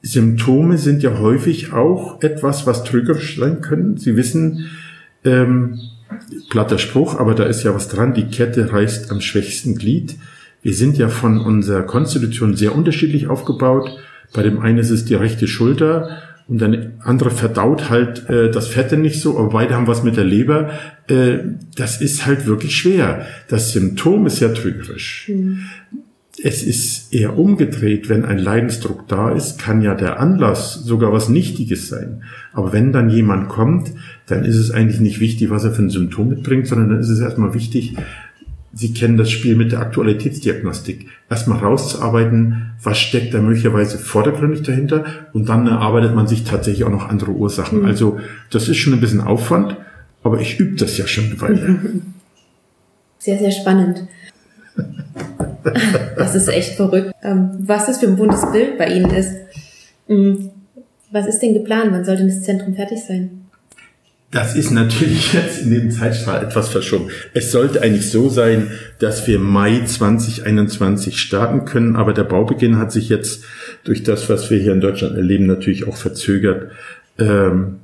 [0.02, 3.96] Symptome sind ja häufig auch etwas, was trügerisch sein können.
[3.96, 4.66] Sie wissen,
[5.24, 5.78] ähm,
[6.50, 10.16] platter Spruch, aber da ist ja was dran, die Kette reißt am schwächsten Glied.
[10.62, 13.90] Wir sind ja von unserer Konstitution sehr unterschiedlich aufgebaut
[14.32, 16.18] bei dem einen ist es die rechte Schulter
[16.50, 20.16] und der andere verdaut halt äh, das Fette nicht so, aber beide haben was mit
[20.16, 20.70] der Leber.
[21.06, 21.38] Äh,
[21.76, 23.24] das ist halt wirklich schwer.
[23.46, 25.30] Das Symptom ist ja trügerisch.
[25.32, 25.60] Mhm.
[26.42, 31.28] Es ist eher umgedreht, wenn ein Leidensdruck da ist, kann ja der Anlass sogar was
[31.28, 32.24] Nichtiges sein.
[32.52, 33.92] Aber wenn dann jemand kommt,
[34.26, 37.10] dann ist es eigentlich nicht wichtig, was er für ein Symptom mitbringt, sondern dann ist
[37.10, 37.94] es erstmal wichtig,
[38.72, 41.08] Sie kennen das Spiel mit der Aktualitätsdiagnostik.
[41.28, 46.90] Erstmal rauszuarbeiten, was steckt da möglicherweise vordergründig dahinter und dann erarbeitet man sich tatsächlich auch
[46.90, 47.80] noch andere Ursachen.
[47.80, 47.86] Mhm.
[47.86, 49.76] Also das ist schon ein bisschen Aufwand,
[50.22, 51.78] aber ich übe das ja schon eine Weile.
[53.18, 54.06] Sehr, sehr spannend.
[56.16, 57.12] Das ist echt verrückt.
[57.22, 59.34] Ähm, was das für ein buntes Bild bei Ihnen ist.
[60.08, 60.50] Mhm.
[61.10, 61.92] Was ist denn geplant?
[61.92, 63.39] Wann soll denn das Zentrum fertig sein?
[64.30, 67.10] Das ist natürlich jetzt in dem Zeitstrahl etwas verschoben.
[67.34, 72.92] Es sollte eigentlich so sein, dass wir Mai 2021 starten können, aber der Baubeginn hat
[72.92, 73.44] sich jetzt
[73.84, 76.70] durch das, was wir hier in Deutschland erleben, natürlich auch verzögert.
[77.18, 77.76] Ähm,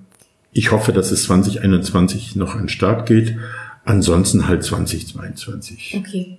[0.53, 3.36] ich hoffe, dass es 2021 noch an Start geht.
[3.84, 5.97] Ansonsten halt 2022.
[5.99, 6.38] Okay.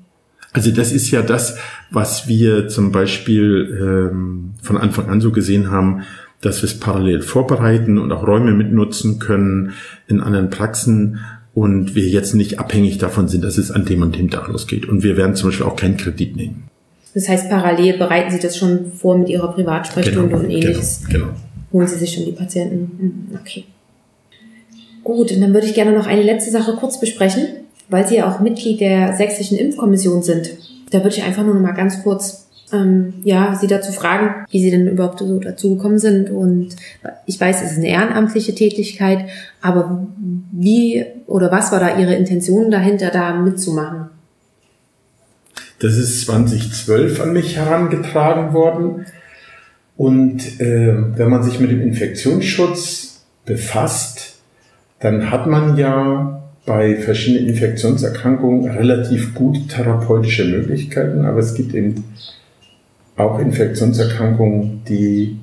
[0.54, 1.58] Also das ist ja das,
[1.92, 6.04] was wir zum Beispiel ähm, von Anfang an so gesehen haben,
[6.42, 9.74] dass wir es parallel vorbereiten und auch Räume mitnutzen können
[10.08, 11.20] in anderen Praxen
[11.54, 14.88] und wir jetzt nicht abhängig davon sind, dass es an dem und dem Tag losgeht.
[14.88, 16.68] Und wir werden zum Beispiel auch keinen Kredit nehmen.
[17.16, 21.04] Das heißt, parallel bereiten Sie das schon vor mit Ihrer Privatsprechstunde genau, und ähnliches.
[21.10, 21.38] Genau, genau.
[21.74, 22.92] Holen Sie sich schon die Patienten.
[23.00, 23.64] Hm, okay.
[25.04, 27.48] Gut, und dann würde ich gerne noch eine letzte Sache kurz besprechen,
[27.90, 30.52] weil Sie ja auch Mitglied der sächsischen Impfkommission sind.
[30.92, 34.62] Da würde ich einfach nur noch mal ganz kurz ähm, ja, Sie dazu fragen, wie
[34.62, 36.30] Sie denn überhaupt so dazu gekommen sind.
[36.30, 36.76] Und
[37.26, 39.26] ich weiß, es ist eine ehrenamtliche Tätigkeit,
[39.62, 40.08] aber
[40.52, 44.10] wie oder was war da Ihre Intention dahinter, da mitzumachen?
[45.80, 49.06] Das ist 2012 an mich herangetragen worden.
[49.96, 54.36] Und äh, wenn man sich mit dem Infektionsschutz befasst,
[55.00, 62.04] dann hat man ja bei verschiedenen Infektionserkrankungen relativ gute therapeutische Möglichkeiten, aber es gibt eben
[63.18, 65.38] auch Infektionserkrankungen, die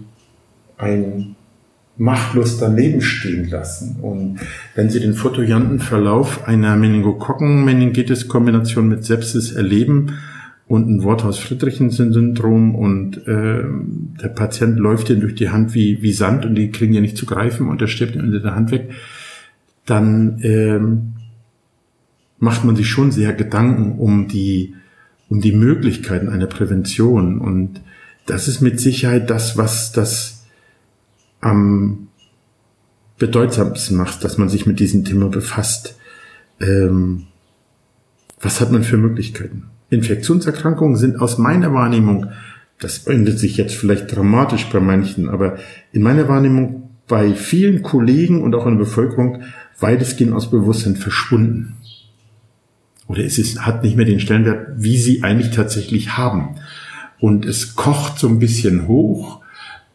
[0.79, 1.35] ein
[1.97, 3.97] machtlos daneben stehen lassen.
[4.01, 4.41] Und
[4.75, 10.19] wenn Sie den fotoyanten Verlauf einer Meningokokken-Meningitis-Kombination mit Sepsis erleben
[10.67, 13.63] und ein Worthaus-Friedrichsen-Syndrom und äh,
[14.23, 17.17] der Patient läuft Ihnen durch die Hand wie, wie Sand und die kriegen ja nicht
[17.17, 18.91] zu greifen und der stirbt unter der Hand weg,
[19.87, 20.81] dann äh,
[22.39, 24.75] macht man sich schon sehr Gedanken um die
[25.29, 27.39] um die Möglichkeiten einer Prävention.
[27.39, 27.81] Und
[28.27, 30.45] das ist mit Sicherheit das, was das
[31.41, 32.09] am
[33.19, 35.97] bedeutsamsten macht, dass man sich mit diesem Thema befasst.
[36.61, 37.25] Ähm,
[38.41, 39.65] was hat man für Möglichkeiten?
[39.91, 42.31] Infektionserkrankungen sind aus meiner Wahrnehmung,
[42.81, 45.59] das ändert sich jetzt vielleicht dramatisch bei manchen, aber
[45.93, 49.43] in meiner Wahrnehmung bei vielen Kollegen und auch in der Bevölkerung
[49.79, 51.77] weitestgehend aus Bewusstsein verschwunden
[53.15, 56.57] oder es ist, hat nicht mehr den Stellenwert, wie sie eigentlich tatsächlich haben.
[57.21, 59.41] Und es kocht so ein bisschen hoch,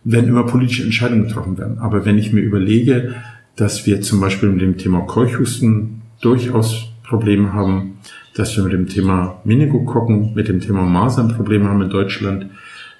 [0.06, 1.80] wenn immer politische Entscheidungen getroffen werden.
[1.80, 3.16] Aber wenn ich mir überlege,
[3.58, 7.98] dass wir zum Beispiel mit dem Thema Keuchhusten durchaus Probleme haben,
[8.36, 12.46] dass wir mit dem Thema Meningokokken, mit dem Thema Masern Probleme haben in Deutschland,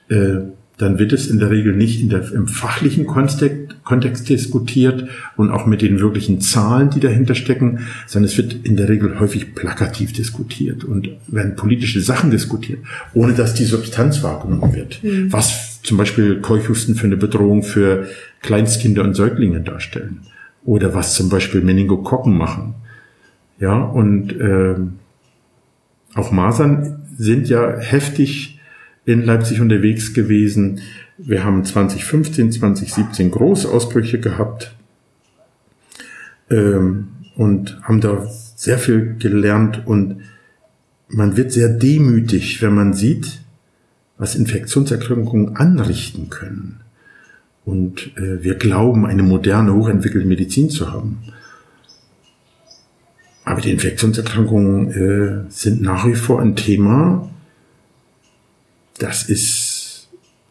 [0.10, 0.40] äh,
[0.80, 5.52] dann wird es in der Regel nicht in der, im fachlichen Kontext, Kontext diskutiert und
[5.52, 9.56] auch mit den wirklichen Zahlen, die dahinter stecken, sondern es wird in der Regel häufig
[9.56, 12.80] plakativ diskutiert und werden politische Sachen diskutiert,
[13.14, 15.04] ohne dass die Substanz wahrgenommen wird.
[15.04, 15.32] Mhm.
[15.34, 18.08] Was zum Beispiel Keuchhusten für eine Bedrohung für
[18.42, 20.22] Kleinstkinder und Säuglinge darstellen
[20.64, 22.76] oder was zum Beispiel Meningokokken machen.
[23.60, 24.76] Ja, und äh,
[26.16, 28.59] auch Masern sind ja heftig
[29.06, 30.82] in Leipzig unterwegs gewesen.
[31.18, 34.76] Wir haben 2015, 2017 Großausbrüche gehabt
[36.50, 38.26] ähm, und haben da
[38.56, 40.22] sehr viel gelernt und
[41.08, 43.42] man wird sehr demütig, wenn man sieht,
[44.18, 46.82] was Infektionserkrankungen anrichten können.
[47.66, 51.20] Und äh, wir glauben, eine moderne, hochentwickelte Medizin zu haben.
[53.46, 57.30] Aber die Infektionserkrankungen äh, sind nach wie vor ein Thema,
[59.00, 60.10] das ist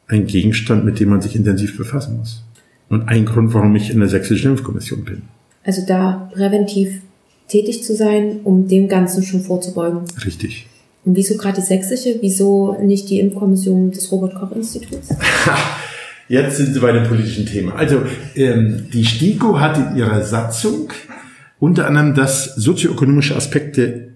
[0.09, 2.43] ein Gegenstand, mit dem man sich intensiv befassen muss.
[2.89, 5.23] Und ein Grund, warum ich in der sächsischen Impfkommission bin.
[5.65, 7.03] Also da präventiv
[7.47, 10.01] tätig zu sein, um dem Ganzen schon vorzubeugen.
[10.25, 10.67] Richtig.
[11.05, 12.17] Und wieso gerade die sächsische?
[12.21, 15.11] Wieso nicht die Impfkommission des Robert-Koch-Instituts?
[16.29, 17.75] Jetzt sind Sie bei dem politischen Thema.
[17.75, 18.03] Also
[18.35, 20.91] ähm, die STIKO hat in ihrer Satzung
[21.59, 24.08] unter anderem, dass sozioökonomische Aspekte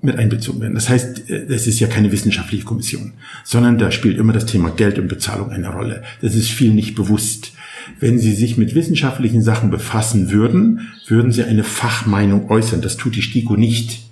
[0.00, 0.74] mit einbezogen werden.
[0.74, 4.98] Das heißt, es ist ja keine wissenschaftliche Kommission, sondern da spielt immer das Thema Geld
[4.98, 6.02] und Bezahlung eine Rolle.
[6.20, 7.52] Das ist viel nicht bewusst.
[7.98, 12.80] Wenn Sie sich mit wissenschaftlichen Sachen befassen würden, würden Sie eine Fachmeinung äußern.
[12.80, 14.08] Das tut die STIKO nicht.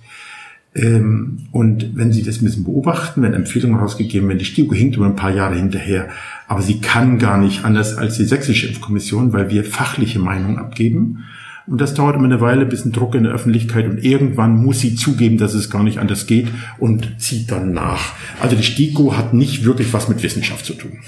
[0.75, 4.97] Ähm, und wenn Sie das ein bisschen beobachten, wenn Empfehlungen rausgegeben werden, die STIKO hinkt
[4.97, 6.09] immer ein paar Jahre hinterher,
[6.47, 11.25] aber sie kann gar nicht anders als die sächsische Impfkommission, weil wir fachliche Meinungen abgeben
[11.67, 14.79] und das dauert immer eine Weile, bis ein Druck in der Öffentlichkeit und irgendwann muss
[14.79, 16.47] sie zugeben, dass es gar nicht anders geht
[16.79, 18.13] und zieht dann nach.
[18.39, 20.99] Also die STIKO hat nicht wirklich was mit Wissenschaft zu tun.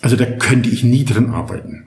[0.00, 1.86] Also da könnte ich nie drin arbeiten.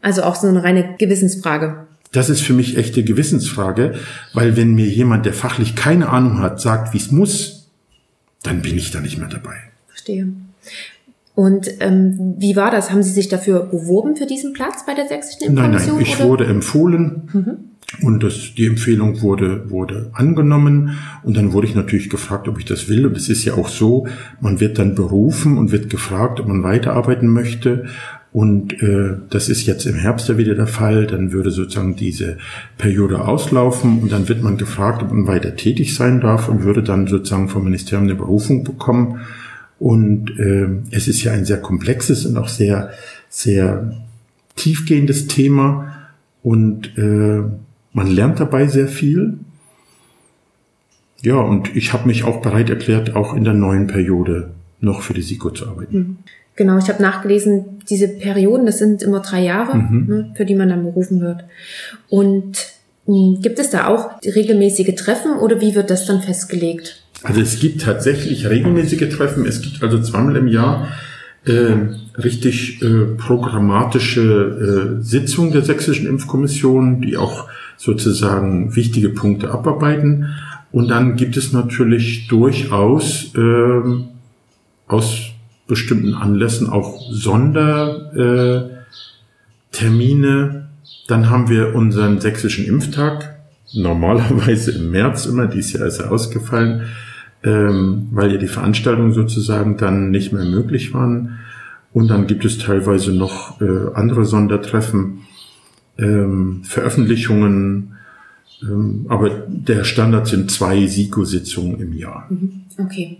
[0.00, 1.86] Also auch so eine reine Gewissensfrage.
[2.12, 3.94] Das ist für mich echte Gewissensfrage,
[4.32, 7.68] weil wenn mir jemand, der fachlich keine Ahnung hat, sagt, wie es muss,
[8.44, 9.56] dann bin ich da nicht mehr dabei.
[9.88, 10.28] Verstehe.
[11.36, 12.90] Und ähm, wie war das?
[12.90, 15.86] Haben Sie sich dafür beworben für diesen Platz bei der sächsischen Impfkommission?
[15.86, 16.28] Nein, nein, ich oder?
[16.30, 18.06] wurde empfohlen mhm.
[18.06, 22.64] und das, die Empfehlung wurde, wurde angenommen und dann wurde ich natürlich gefragt, ob ich
[22.64, 23.04] das will.
[23.04, 24.06] Und es ist ja auch so,
[24.40, 27.84] man wird dann berufen und wird gefragt, ob man weiterarbeiten möchte.
[28.32, 31.06] Und äh, das ist jetzt im Herbst ja wieder der Fall.
[31.06, 32.38] Dann würde sozusagen diese
[32.78, 36.82] Periode auslaufen und dann wird man gefragt, ob man weiter tätig sein darf und würde
[36.82, 39.20] dann sozusagen vom Ministerium eine Berufung bekommen.
[39.78, 42.90] Und äh, es ist ja ein sehr komplexes und auch sehr
[43.28, 43.92] sehr
[44.54, 45.92] tiefgehendes Thema
[46.42, 47.42] und äh,
[47.92, 49.38] man lernt dabei sehr viel.
[51.22, 54.50] Ja, und ich habe mich auch bereit erklärt, auch in der neuen Periode
[54.80, 55.98] noch für die SIKO zu arbeiten.
[55.98, 56.16] Mhm.
[56.56, 60.06] Genau, ich habe nachgelesen, diese Perioden, das sind immer drei Jahre, mhm.
[60.06, 61.44] ne, für die man dann berufen wird.
[62.08, 62.72] Und
[63.06, 67.02] mh, hm, gibt es da auch regelmäßige Treffen oder wie wird das dann festgelegt?
[67.22, 69.46] Also es gibt tatsächlich regelmäßige Treffen.
[69.46, 70.88] Es gibt also zweimal im Jahr
[71.44, 71.76] äh,
[72.18, 80.34] richtig äh, programmatische äh, Sitzungen der Sächsischen Impfkommission, die auch sozusagen wichtige Punkte abarbeiten.
[80.72, 83.82] Und dann gibt es natürlich durchaus äh,
[84.88, 85.30] aus
[85.66, 88.76] bestimmten Anlässen auch Sondertermine.
[89.80, 90.62] Äh,
[91.08, 93.36] dann haben wir unseren sächsischen Impftag,
[93.72, 96.82] normalerweise im März immer, dieses Jahr ist er ausgefallen,
[97.46, 101.38] ähm, weil ja die Veranstaltungen sozusagen dann nicht mehr möglich waren.
[101.92, 105.20] Und dann gibt es teilweise noch äh, andere Sondertreffen,
[105.98, 107.96] ähm, Veröffentlichungen,
[108.62, 112.26] ähm, aber der Standard sind zwei SIKO-Sitzungen im Jahr.
[112.28, 112.64] Mhm.
[112.78, 113.18] Okay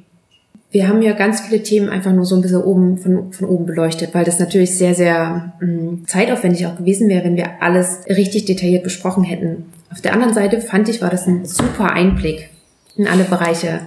[0.76, 3.64] wir haben ja ganz viele Themen einfach nur so ein bisschen oben von, von oben
[3.64, 8.00] beleuchtet, weil das natürlich sehr, sehr mh, mm, zeitaufwendig auch gewesen wäre, wenn wir alles
[8.08, 9.64] richtig detailliert besprochen hätten.
[9.90, 12.50] Auf der anderen Seite fand ich, war das ein super Einblick
[12.96, 13.80] in alle Bereiche.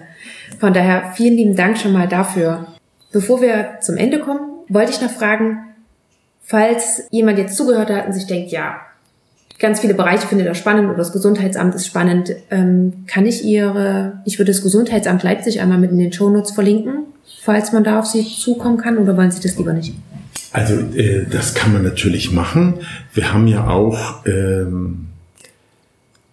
[0.60, 2.68] Von daher vielen lieben Dank schon mal dafür.
[3.12, 5.60] Bevor wir zum Ende kommen, wollte ich noch fragen,
[6.42, 8.82] falls jemand jetzt zugehört hat und sich denkt, ja,
[9.60, 12.34] ganz viele Bereiche findet er spannend oder das Gesundheitsamt ist spannend.
[12.50, 17.04] Ähm, kann ich Ihre, ich würde das Gesundheitsamt Leipzig einmal mit in den Shownotes verlinken,
[17.42, 19.94] falls man da auf Sie zukommen kann oder wollen Sie das lieber nicht?
[20.52, 22.76] Also äh, das kann man natürlich machen.
[23.14, 25.08] Wir haben ja auch ähm,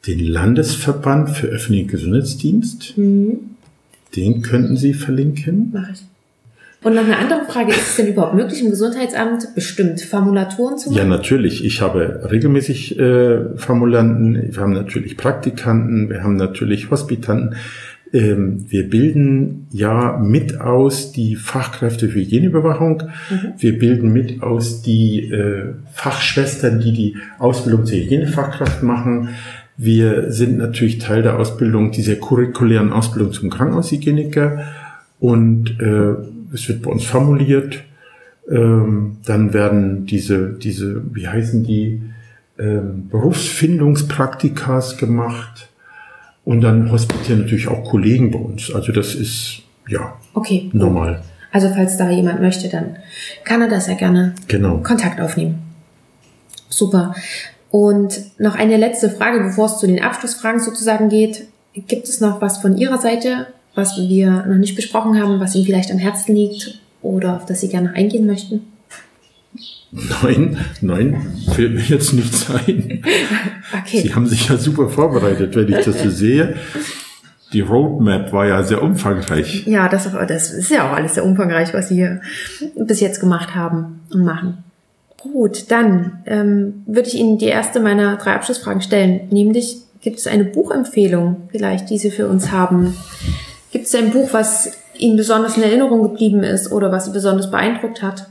[0.07, 2.97] den Landesverband für öffentlichen Gesundheitsdienst.
[2.97, 3.57] Mhm.
[4.17, 5.71] Den könnten Sie verlinken.
[5.73, 6.05] Mach ich.
[6.83, 10.91] Und noch eine andere Frage, ist es denn überhaupt möglich, im Gesundheitsamt bestimmt Formulaturen zu
[10.91, 10.99] machen?
[10.99, 11.65] Ja, natürlich.
[11.65, 17.57] Ich habe regelmäßig äh, Formulanten, wir haben natürlich Praktikanten, wir haben natürlich Hospitanten.
[18.13, 23.03] Ähm, wir bilden ja mit aus die Fachkräfte für Hygieneüberwachung.
[23.31, 23.53] Mhm.
[23.59, 29.31] Wir bilden mit aus die äh, Fachschwestern, die die Ausbildung zur Hygienefachkraft machen.
[29.77, 34.65] Wir sind natürlich Teil der Ausbildung, dieser curriculären Ausbildung zum Krankenhaushygieniker.
[35.21, 36.15] Und äh,
[36.55, 37.85] es wird bei uns formuliert,
[38.51, 42.01] ähm, dann werden diese, diese, wie heißen die,
[42.59, 45.69] ähm, Berufsfindungspraktikas gemacht
[46.45, 48.73] und dann hospitieren natürlich auch Kollegen bei uns.
[48.75, 51.23] Also das ist ja okay, normal.
[51.53, 52.97] Also falls da jemand möchte, dann
[53.45, 54.79] kann er das ja gerne genau.
[54.79, 55.59] Kontakt aufnehmen.
[56.69, 57.15] Super.
[57.71, 61.47] Und noch eine letzte Frage, bevor es zu den Abschlussfragen sozusagen geht.
[61.75, 65.67] Gibt es noch was von Ihrer Seite, was wir noch nicht besprochen haben, was Ihnen
[65.67, 68.63] vielleicht am Herzen liegt oder auf das Sie gerne eingehen möchten?
[69.93, 73.03] Nein, nein, fällt mir jetzt nicht ein.
[73.83, 74.01] Okay.
[74.01, 76.57] Sie haben sich ja super vorbereitet, wenn ich das so sehe.
[77.53, 79.67] Die Roadmap war ja sehr umfangreich.
[79.67, 82.21] Ja, das, das ist ja auch alles sehr umfangreich, was Sie hier
[82.77, 84.65] bis jetzt gemacht haben und machen.
[85.33, 90.27] Gut, dann ähm, würde ich Ihnen die erste meiner drei Abschlussfragen stellen, nämlich gibt es
[90.27, 92.95] eine Buchempfehlung vielleicht, die Sie für uns haben,
[93.77, 97.51] Gibt es ein Buch, was Ihnen besonders in Erinnerung geblieben ist oder was Sie besonders
[97.51, 98.27] beeindruckt hat?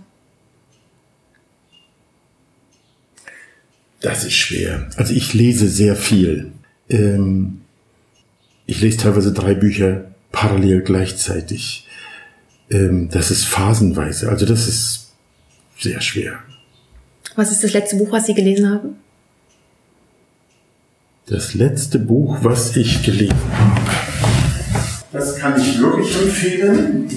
[4.02, 4.90] Das ist schwer.
[4.98, 6.52] Also ich lese sehr viel.
[6.90, 7.62] Ähm,
[8.66, 11.88] ich lese teilweise drei Bücher parallel gleichzeitig.
[12.72, 14.30] Ähm, das ist phasenweise.
[14.30, 15.12] Also das ist
[15.78, 16.40] sehr schwer.
[17.36, 18.96] Was ist das letzte Buch, was Sie gelesen haben?
[21.28, 23.82] Das letzte Buch, was ich gelesen habe.
[25.12, 27.10] Das kann ich wirklich empfehlen.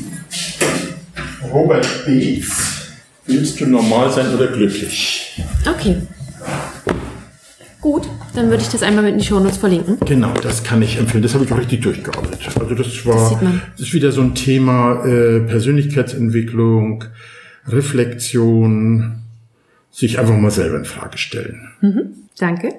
[1.53, 2.89] Robert Beetz.
[3.27, 5.41] Willst du normal sein oder glücklich?
[5.69, 5.97] Okay.
[7.81, 9.99] Gut, dann würde ich das einmal mit in die Shownotes verlinken.
[10.05, 11.23] Genau, das kann ich empfehlen.
[11.23, 12.41] Das habe ich auch richtig durchgearbeitet.
[12.59, 17.05] Also das war, das, das ist wieder so ein Thema äh, Persönlichkeitsentwicklung,
[17.67, 19.23] Reflexion,
[19.99, 21.73] sich einfach mal selber in Frage stellen.
[21.81, 22.73] Mhm, danke.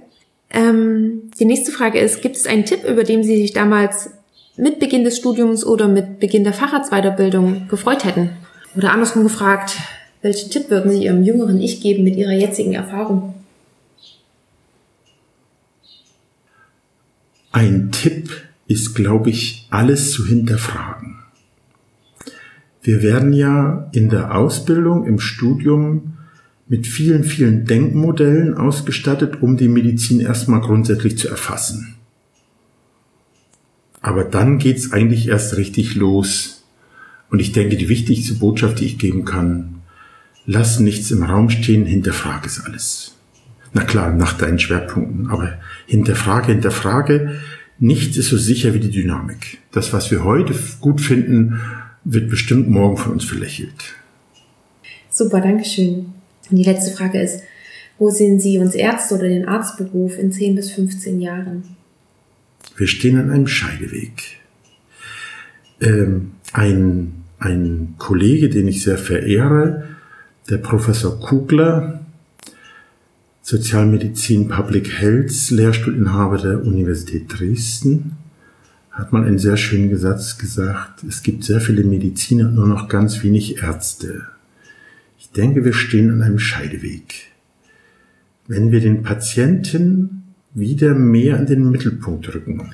[0.51, 4.11] Ähm, die nächste Frage ist, gibt es einen Tipp, über den Sie sich damals
[4.55, 8.29] mit Beginn des Studiums oder mit Beginn der Facharztweiterbildung gefreut hätten?
[8.77, 9.77] Oder andersrum gefragt,
[10.21, 13.33] welchen Tipp würden Sie Ihrem jüngeren Ich geben mit Ihrer jetzigen Erfahrung?
[17.51, 18.31] Ein Tipp
[18.67, 21.17] ist, glaube ich, alles zu hinterfragen.
[22.81, 26.13] Wir werden ja in der Ausbildung, im Studium
[26.69, 31.95] mit vielen, vielen Denkmodellen ausgestattet, um die Medizin erstmal grundsätzlich zu erfassen.
[34.01, 36.63] Aber dann geht's eigentlich erst richtig los.
[37.31, 39.81] Und ich denke, die wichtigste Botschaft, die ich geben kann,
[40.45, 43.15] lass nichts im Raum stehen, hinterfrage es alles.
[43.73, 45.57] Na klar, nach deinen Schwerpunkten, aber
[45.87, 47.39] hinterfrage, hinterfrage,
[47.79, 49.59] nichts ist so sicher wie die Dynamik.
[49.71, 51.59] Das, was wir heute gut finden,
[52.03, 53.95] wird bestimmt morgen von uns verlächelt.
[55.09, 56.18] Super, Dankeschön.
[56.49, 57.43] Und die letzte Frage ist,
[57.97, 61.63] wo sehen Sie uns Ärzte oder den Arztberuf in 10 bis 15 Jahren?
[62.77, 64.39] Wir stehen an einem Scheideweg.
[65.81, 69.83] Ähm, ein, ein Kollege, den ich sehr verehre,
[70.49, 72.05] der Professor Kugler,
[73.41, 78.17] Sozialmedizin Public Health, Lehrstuhlinhaber der Universität Dresden,
[78.91, 83.23] hat mal einen sehr schönen Satz gesagt, es gibt sehr viele Mediziner, nur noch ganz
[83.23, 84.27] wenig Ärzte.
[85.29, 87.27] Ich denke, wir stehen an einem Scheideweg.
[88.47, 92.73] Wenn wir den Patienten wieder mehr in den Mittelpunkt rücken,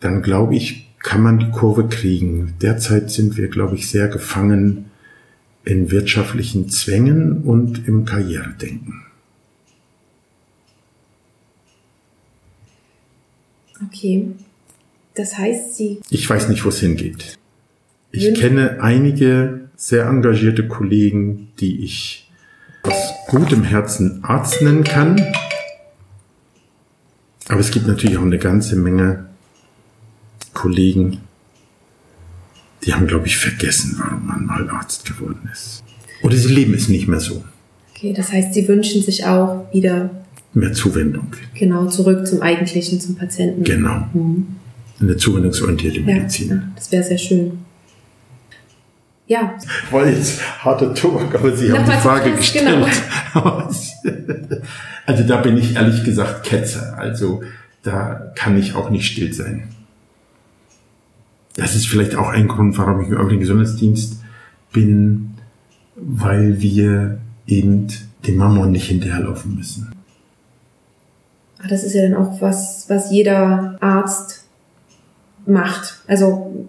[0.00, 2.54] dann glaube ich, kann man die Kurve kriegen.
[2.62, 4.86] Derzeit sind wir, glaube ich, sehr gefangen
[5.64, 9.02] in wirtschaftlichen Zwängen und im Karrieredenken.
[13.86, 14.28] Okay.
[15.14, 16.00] Das heißt, Sie.
[16.08, 17.38] Ich weiß nicht, wo es hingeht.
[18.12, 22.30] Ich kenne einige sehr engagierte Kollegen, die ich
[22.84, 22.94] aus
[23.26, 25.20] gutem Herzen Arzt nennen kann.
[27.48, 29.26] Aber es gibt natürlich auch eine ganze Menge
[30.54, 31.18] Kollegen,
[32.84, 35.82] die haben, glaube ich, vergessen, warum man mal Arzt geworden ist.
[36.22, 37.42] Oder sie leben es nicht mehr so.
[37.96, 40.10] Okay, das heißt, sie wünschen sich auch wieder
[40.54, 41.26] mehr Zuwendung.
[41.54, 43.64] Genau, zurück zum Eigentlichen, zum Patienten.
[43.64, 44.06] Genau.
[44.12, 44.46] Mhm.
[45.00, 46.48] Eine zuwendungsorientierte Medizin.
[46.50, 47.58] Ja, das wäre sehr schön.
[49.32, 49.54] Ja.
[49.90, 52.86] War jetzt harter Tobak, aber Sie haben die Frage gestellt.
[53.32, 53.66] Genau.
[55.06, 56.98] also da bin ich ehrlich gesagt Ketzer.
[56.98, 57.42] Also
[57.82, 59.70] da kann ich auch nicht still sein.
[61.56, 64.22] Das ist vielleicht auch ein Grund, warum ich im öffentlichen Gesundheitsdienst
[64.70, 65.32] bin,
[65.96, 67.16] weil wir
[67.46, 67.86] eben
[68.26, 69.94] dem Mammon nicht hinterherlaufen müssen.
[71.66, 74.44] Das ist ja dann auch was, was jeder Arzt
[75.46, 76.00] macht.
[76.06, 76.66] Also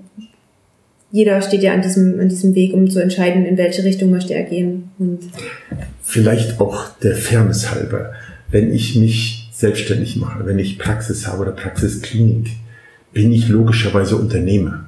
[1.14, 4.34] jeder steht ja an diesem, an diesem Weg, um zu entscheiden, in welche Richtung möchte
[4.34, 4.90] er gehen.
[4.98, 5.20] Und
[6.02, 8.14] Vielleicht auch der Fairness halber,
[8.50, 12.48] wenn ich mich selbstständig mache, wenn ich Praxis habe oder Praxisklinik,
[13.14, 14.86] bin ich logischerweise Unternehmer.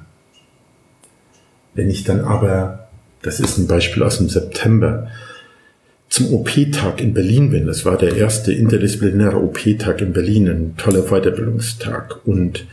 [1.74, 2.88] Wenn ich dann aber,
[3.22, 5.06] das ist ein Beispiel aus dem September,
[6.08, 11.02] zum OP-Tag in Berlin bin, das war der erste interdisziplinäre OP-Tag in Berlin, ein toller
[11.02, 12.66] Weiterbildungstag und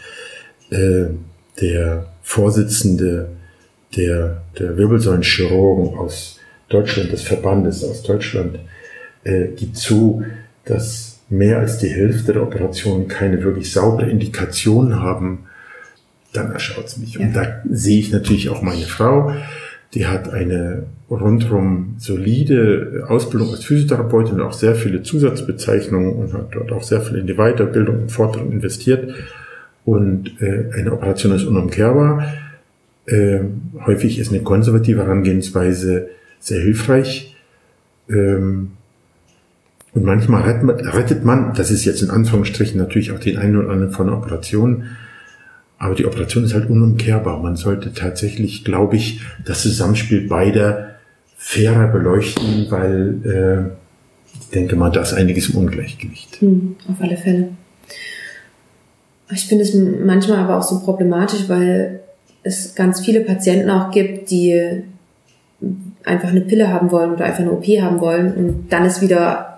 [0.71, 1.05] äh,
[1.61, 3.29] der Vorsitzende
[3.95, 6.39] der, der Wirbelsäulenchirurgen aus
[6.69, 8.59] Deutschland, des Verbandes aus Deutschland,
[9.23, 10.23] äh, gibt zu,
[10.65, 15.45] dass mehr als die Hälfte der Operationen keine wirklich saubere Indikation haben,
[16.31, 17.15] dann erschaut es mich.
[17.15, 17.21] Ja.
[17.21, 19.31] Und da sehe ich natürlich auch meine Frau,
[19.93, 26.55] die hat eine rundrum solide Ausbildung als Physiotherapeutin und auch sehr viele Zusatzbezeichnungen und hat
[26.55, 29.13] dort auch sehr viel in die Weiterbildung und Fortbildung investiert.
[29.85, 32.25] Und äh, eine Operation ist unumkehrbar.
[33.05, 33.39] Äh,
[33.85, 37.35] häufig ist eine konservative Herangehensweise sehr hilfreich.
[38.09, 38.71] Ähm,
[39.93, 43.57] und manchmal rettet man, rettet man, das ist jetzt in Anführungsstrichen natürlich auch den einen
[43.57, 44.85] oder anderen von der Operation,
[45.77, 47.39] aber die Operation ist halt unumkehrbar.
[47.39, 50.95] Man sollte tatsächlich, glaube ich, das Zusammenspiel beider
[51.35, 56.39] fairer beleuchten, weil äh, ich denke mal, da ist einiges im Ungleichgewicht.
[56.39, 57.49] Hm, auf alle Fälle.
[59.31, 62.02] Ich finde es manchmal aber auch so problematisch, weil
[62.43, 64.83] es ganz viele Patienten auch gibt, die
[66.03, 69.53] einfach eine Pille haben wollen oder einfach eine OP haben wollen und dann ist wieder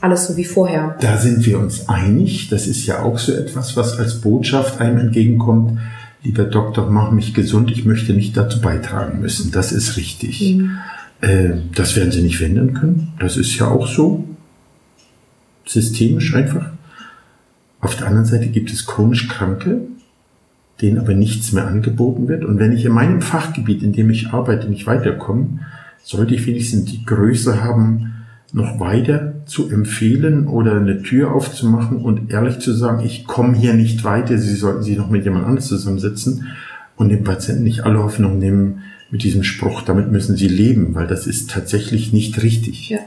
[0.00, 0.96] alles so wie vorher.
[1.00, 2.48] Da sind wir uns einig.
[2.50, 5.80] Das ist ja auch so etwas, was als Botschaft einem entgegenkommt.
[6.22, 9.50] Lieber Doktor, mach mich gesund, ich möchte nicht dazu beitragen müssen.
[9.50, 10.56] Das ist richtig.
[10.56, 10.78] Mhm.
[11.20, 13.12] Äh, das werden Sie nicht verändern können.
[13.18, 14.24] Das ist ja auch so.
[15.66, 16.70] Systemisch einfach.
[17.80, 19.80] Auf der anderen Seite gibt es chronisch Kranke,
[20.80, 22.44] denen aber nichts mehr angeboten wird.
[22.44, 25.60] Und wenn ich in meinem Fachgebiet, in dem ich arbeite, nicht weiterkomme,
[26.02, 28.14] sollte ich wenigstens die Größe haben,
[28.52, 33.74] noch weiter zu empfehlen oder eine Tür aufzumachen und ehrlich zu sagen, ich komme hier
[33.74, 36.46] nicht weiter, Sie sollten sich noch mit jemand anderes zusammensetzen
[36.96, 41.08] und dem Patienten nicht alle Hoffnung nehmen mit diesem Spruch, damit müssen Sie leben, weil
[41.08, 42.90] das ist tatsächlich nicht richtig.
[42.90, 43.00] Ja,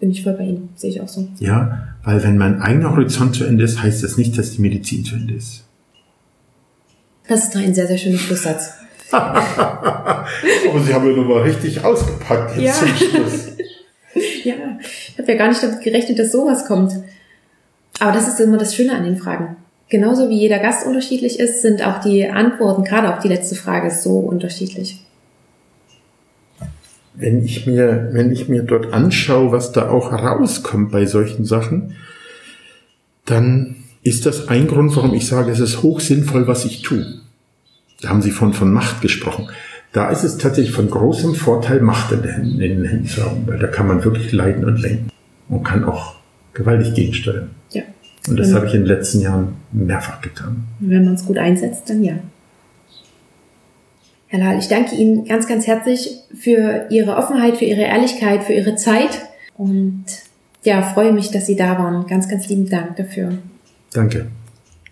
[0.00, 1.28] bin ich voll bei Ihnen, sehe ich auch so.
[1.38, 5.04] Ja, weil wenn mein eigener Horizont zu Ende ist, heißt das nicht, dass die Medizin
[5.04, 5.63] zu Ende ist.
[7.28, 8.74] Das ist doch ein sehr, sehr schöner Schlusssatz.
[9.10, 10.26] Aber
[10.84, 12.86] Sie haben ja nochmal richtig ausgepackt jetzt ja.
[12.86, 13.48] zum Schluss.
[14.44, 16.92] ja, ich habe ja gar nicht damit gerechnet, dass sowas kommt.
[18.00, 19.56] Aber das ist immer das Schöne an den Fragen.
[19.88, 23.90] Genauso wie jeder Gast unterschiedlich ist, sind auch die Antworten, gerade auf die letzte Frage,
[23.90, 25.04] so unterschiedlich.
[27.14, 31.94] wenn ich mir, wenn ich mir dort anschaue, was da auch rauskommt bei solchen Sachen,
[33.24, 37.06] dann ist das ein Grund, warum ich sage, es ist hoch sinnvoll, was ich tue.
[38.02, 39.48] Da haben Sie von, von Macht gesprochen.
[39.92, 43.46] Da ist es tatsächlich von großem Vorteil, Macht in den, in den Händen zu haben,
[43.46, 45.08] weil da kann man wirklich leiten und lenken
[45.48, 46.16] und kann auch
[46.52, 47.50] gewaltig gegensteuern.
[47.70, 47.82] Ja.
[48.28, 50.64] Und das habe ich in den letzten Jahren mehrfach getan.
[50.80, 52.14] Wenn man es gut einsetzt, dann ja.
[54.26, 58.52] Herr Lahl, ich danke Ihnen ganz, ganz herzlich für Ihre Offenheit, für Ihre Ehrlichkeit, für
[58.52, 59.20] Ihre Zeit
[59.56, 60.04] und
[60.62, 62.06] ja, freue mich, dass Sie da waren.
[62.06, 63.38] Ganz, ganz lieben Dank dafür.
[63.94, 64.26] Danke.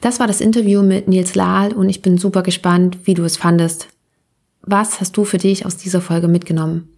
[0.00, 3.36] Das war das Interview mit Nils Lahl und ich bin super gespannt, wie du es
[3.36, 3.88] fandest.
[4.62, 6.88] Was hast du für dich aus dieser Folge mitgenommen?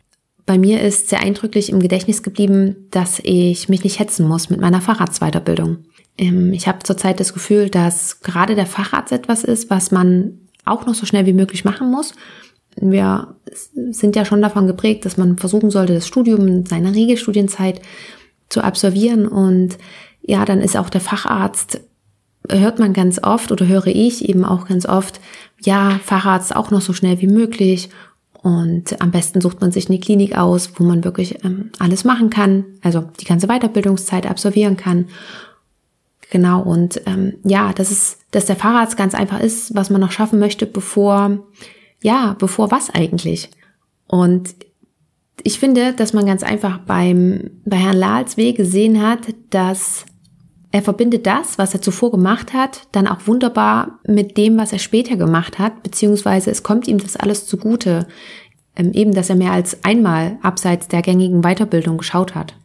[0.46, 4.60] Bei mir ist sehr eindrücklich im Gedächtnis geblieben, dass ich mich nicht hetzen muss mit
[4.60, 5.78] meiner Fahrradsweiterbildung.
[6.18, 10.86] Ähm, ich habe zurzeit das Gefühl, dass gerade der Facharzt etwas ist, was man auch
[10.86, 12.14] noch so schnell wie möglich machen muss.
[12.76, 13.36] Wir
[13.90, 17.80] sind ja schon davon geprägt, dass man versuchen sollte, das Studium in seiner Regelstudienzeit
[18.48, 19.26] zu absolvieren.
[19.26, 19.78] Und
[20.22, 21.80] ja, dann ist auch der Facharzt,
[22.50, 25.20] hört man ganz oft oder höre ich eben auch ganz oft,
[25.60, 27.88] ja, Facharzt auch noch so schnell wie möglich.
[28.42, 32.28] Und am besten sucht man sich eine Klinik aus, wo man wirklich ähm, alles machen
[32.28, 35.06] kann, also die ganze Weiterbildungszeit absolvieren kann.
[36.30, 40.12] Genau, und ähm, ja, das ist, dass der Fahrrad ganz einfach ist, was man noch
[40.12, 41.38] schaffen möchte, bevor,
[42.02, 43.50] ja, bevor was eigentlich.
[44.08, 44.54] Und
[45.42, 50.04] ich finde, dass man ganz einfach beim, bei Herrn Lahls Weg gesehen hat, dass
[50.74, 54.80] er verbindet das, was er zuvor gemacht hat, dann auch wunderbar mit dem, was er
[54.80, 58.08] später gemacht hat, beziehungsweise es kommt ihm das alles zugute,
[58.74, 62.56] ähm, eben, dass er mehr als einmal abseits der gängigen Weiterbildung geschaut hat.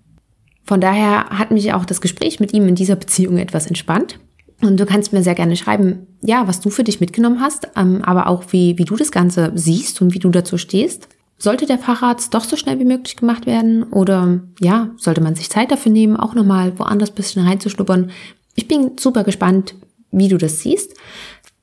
[0.64, 4.18] Von daher hat mich auch das Gespräch mit ihm in dieser Beziehung etwas entspannt.
[4.60, 8.02] Und du kannst mir sehr gerne schreiben, ja, was du für dich mitgenommen hast, ähm,
[8.03, 11.10] aber auch wie, wie du das Ganze siehst und wie du dazu stehst.
[11.41, 15.49] Sollte der Facharzt doch so schnell wie möglich gemacht werden oder ja, sollte man sich
[15.49, 18.11] Zeit dafür nehmen, auch nochmal woanders ein bisschen reinzuschnuppern?
[18.56, 19.74] Ich bin super gespannt,
[20.11, 20.94] wie du das siehst.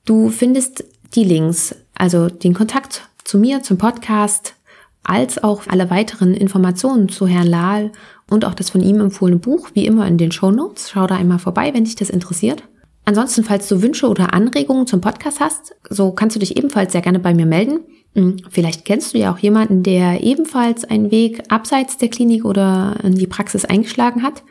[0.03, 0.83] Du findest
[1.13, 4.55] die Links, also den Kontakt zu mir, zum Podcast,
[5.03, 7.91] als auch alle weiteren Informationen zu Herrn Lahl
[8.29, 10.89] und auch das von ihm empfohlene Buch, wie immer in den Show Notes.
[10.89, 12.63] Schau da einmal vorbei, wenn dich das interessiert.
[13.07, 17.01] Ansonsten, falls du Wünsche oder Anregungen zum Podcast hast, so kannst du dich ebenfalls sehr
[17.01, 17.79] gerne bei mir melden.
[18.15, 22.97] Hm, vielleicht kennst du ja auch jemanden, der ebenfalls einen Weg abseits der Klinik oder
[23.01, 24.43] in die Praxis eingeschlagen hat.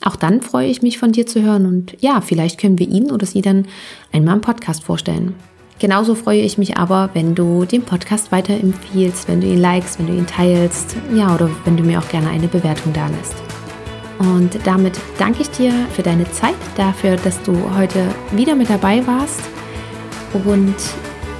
[0.00, 3.10] Auch dann freue ich mich von dir zu hören und ja, vielleicht können wir ihn
[3.10, 3.66] oder sie dann
[4.12, 5.34] einmal im Podcast vorstellen.
[5.80, 10.06] Genauso freue ich mich aber, wenn du den Podcast weiterempfiehlst, wenn du ihn likest, wenn
[10.06, 13.34] du ihn teilst, ja, oder wenn du mir auch gerne eine Bewertung da lässt.
[14.18, 19.04] Und damit danke ich dir für deine Zeit, dafür, dass du heute wieder mit dabei
[19.06, 19.42] warst.
[20.32, 20.76] Und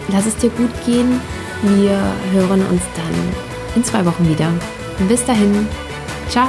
[0.09, 1.21] lass es dir gut gehen.
[1.63, 1.99] Wir
[2.33, 4.53] hören uns dann in zwei Wochen wieder.
[5.09, 5.67] Bis dahin.
[6.29, 6.49] Ciao.